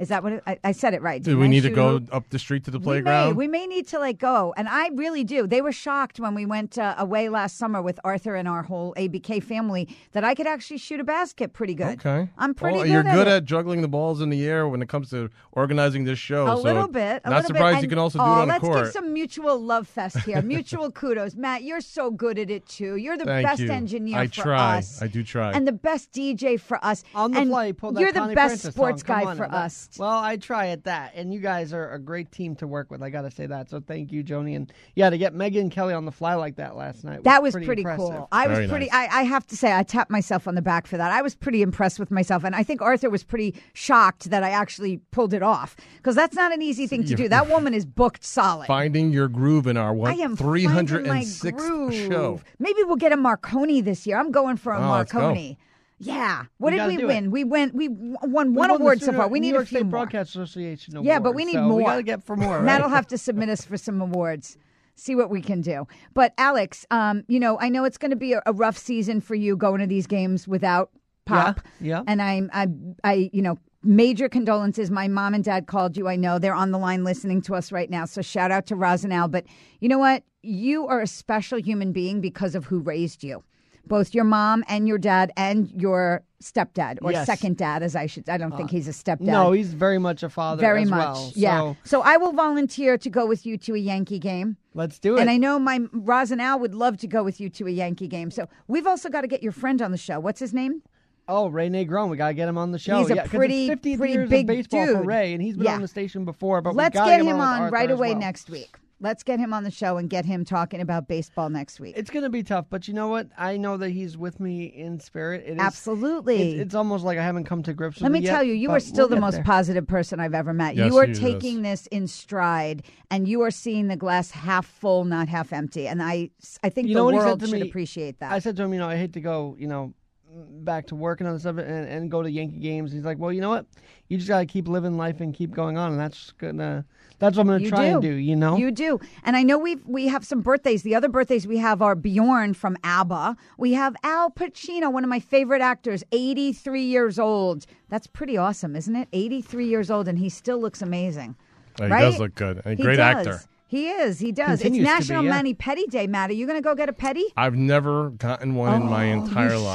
[0.01, 1.23] Is that what it, I, I said it right?
[1.23, 1.51] Do didn't we I?
[1.51, 2.15] need to go hoop?
[2.15, 3.29] up the street to the We playground?
[3.29, 5.47] may, we may need to like go, and I really do.
[5.47, 8.95] They were shocked when we went uh, away last summer with Arthur and our whole
[8.97, 11.99] ABK family that I could actually shoot a basket pretty good.
[12.05, 12.29] Okay.
[12.39, 13.33] I'm pretty Well, good You're at good it.
[13.33, 16.47] at juggling the balls in the air when it comes to organizing this show.
[16.47, 17.21] A so little bit.
[17.25, 17.83] A not little surprised bit.
[17.83, 18.85] you can And- also do oh, it on the let's court.
[18.85, 20.41] give some mutual love fest here.
[20.51, 21.63] mutual kudos, Matt.
[21.63, 22.97] You're so good at it too.
[22.97, 23.71] You're the Thank best you.
[23.71, 24.79] engineer I for try.
[24.79, 25.03] us.
[25.03, 25.53] I do try.
[25.53, 27.05] And the best DJ for us.
[27.15, 29.21] On the and fly, he pulled that You're the Connie best Francis sports song.
[29.21, 29.49] Guy on for now.
[29.51, 29.89] That- us.
[29.99, 33.03] Well, I try at that, and you guys are a great team to work with.
[33.03, 33.71] I got to say that.
[33.71, 36.77] So thank you, Joni, and yeah, to get Megyn Kelly on the fly like that
[36.77, 37.25] last night.
[37.25, 38.29] That was pretty, pretty, cool.
[38.33, 38.91] I was pretty.
[38.91, 41.11] I, I have to say, I tapped myself on the back for that.
[41.11, 44.51] I was pretty impressed with myself, and I think Arthur was pretty shocked that I
[44.51, 47.29] actually pulled it off because that's not an easy thing to do.
[47.29, 48.67] That woman is booked solid.
[48.67, 51.95] Finding your groove in our I what am three my groove.
[51.95, 52.41] show.
[52.59, 54.19] Maybe we'll get a Marconi this year.
[54.19, 55.21] I'm going for a Oh, let's go.
[55.21, 55.59] Marconi.
[56.03, 56.47] Yeah.
[56.57, 57.07] What We did we do it.
[57.09, 57.31] win?
[57.31, 57.75] We went.
[57.75, 59.29] We won We one won the award so far.
[59.29, 59.91] We New need York a few State more.
[59.91, 61.77] Broadcast Association Yeah, but we need so more.
[61.77, 62.57] We got to get for more.
[62.57, 62.65] Right?
[62.65, 64.57] Matt'll have to submit us for some awards.
[64.97, 65.87] See what we can do.
[66.15, 69.21] But Alex, um, you know, I know it's going to be a, a rough season
[69.21, 70.91] for you going to these games without
[71.27, 71.61] Pop.
[71.81, 72.03] Yeah, yeah.
[72.07, 72.67] And I'm, I,
[73.05, 74.91] I, you know, major condolences.
[74.91, 76.09] My mom and dad called you.
[76.09, 78.05] I know they're on the line listening to us right now.
[78.05, 79.29] So shout out to Roz and Al.
[79.29, 79.45] But
[79.81, 80.23] you know what?
[80.43, 83.45] You are a special human being because of who raised you.
[83.87, 87.27] Both your mom and your dad and your stepdad or Yes.
[87.27, 88.29] second dad, as I should.
[88.29, 89.21] I don't think Uh, he's a stepdad.
[89.23, 90.61] No, he's very much a father.
[90.61, 90.99] Very as much.
[91.01, 91.59] well, yeah.
[91.59, 94.57] so So I will volunteer to go with you to a Yankee game.
[94.75, 95.21] let's do it.
[95.21, 97.71] And I know my Roz and Al would love to go with you to a
[97.71, 98.31] Yankee game.
[98.31, 100.21] So we've also got to get your friend on the show.
[100.21, 100.83] What's his name?
[101.29, 102.99] Oh, Ray Negron, we gotta get him on the show.
[102.99, 105.07] He's a yeah, pretty- it's 50 pretty years big of baseball for dude.
[105.07, 105.75] Ray, and he's been Yeah.
[105.75, 106.61] on the station before.
[106.61, 108.19] But Let's get him him with on right away well.
[108.19, 108.77] next week.
[109.03, 111.95] Let's get him on the show and get him talking about baseball next week.
[111.97, 113.29] It's gonna be tough, but you know what?
[113.39, 115.45] I know that he's with me in spirit.
[115.47, 116.53] It is, Absolutely.
[116.53, 118.53] It's, it's almost like I haven't come to grips with Let me yet, tell you,
[118.53, 119.45] you are still we'll the most there.
[119.45, 120.77] positive person I've ever met.
[120.77, 121.19] Yes, you are he is.
[121.19, 125.89] taking this in stride, and you are seeing the glass half full, not half empty.
[125.89, 126.31] And I,
[126.63, 127.63] I think You the know world should me?
[127.63, 128.33] appreciate that.
[128.33, 129.95] I said to him, you know, I hate to go, you know,
[130.33, 132.93] back to work and other stuff and, and go to Yankee games.
[132.93, 133.67] He's like, well, you know what?
[134.09, 136.85] You just gotta keep living life and keep going on, and that's gonna.
[137.19, 138.13] That's what I'm gonna You try and do.
[138.13, 138.17] do.
[138.17, 138.57] You know.
[138.57, 138.99] You do.
[139.25, 140.83] And I know we we have some birthdays.
[140.83, 143.37] The other birthdays we have are Bjorn from ABBA.
[143.59, 147.67] We have Al Pacino, one of my favorite actors, 83 years old.
[147.89, 149.09] That's pretty awesome, isn't it?
[149.13, 151.37] 83 years old and he still looks amazing.
[151.79, 152.01] Yeah, he right?
[152.03, 152.63] does look good.
[152.65, 153.27] A He great does.
[153.27, 153.41] actor.
[153.71, 154.19] He is.
[154.19, 154.61] He does.
[154.63, 155.31] Continues it's be, National yeah.
[155.31, 156.31] Mani Petty Day, Matt.
[156.31, 157.25] Are you going to go get a petty?
[157.37, 159.75] I've never gotten one in my Oh, entire you life.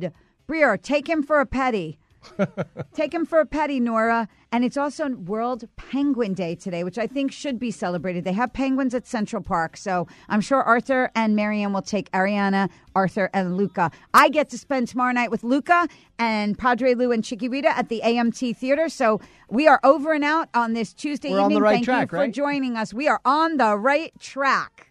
[0.00, 0.12] should.
[0.48, 1.96] Breer, take him for a petty.
[2.94, 4.28] Take him for a petty, Nora.
[4.52, 8.24] And it's also World Penguin Day today, which I think should be celebrated.
[8.24, 9.76] They have penguins at Central Park.
[9.76, 13.90] So I'm sure Arthur and Marianne will take Ariana, Arthur, and Luca.
[14.12, 17.88] I get to spend tomorrow night with Luca and Padre Lou and Chicky Rita at
[17.88, 18.88] the AMT Theater.
[18.88, 21.58] So we are over and out on this Tuesday We're on evening.
[21.58, 22.32] the right Thank track, you for right?
[22.32, 22.94] joining us.
[22.94, 24.90] We are on the right track.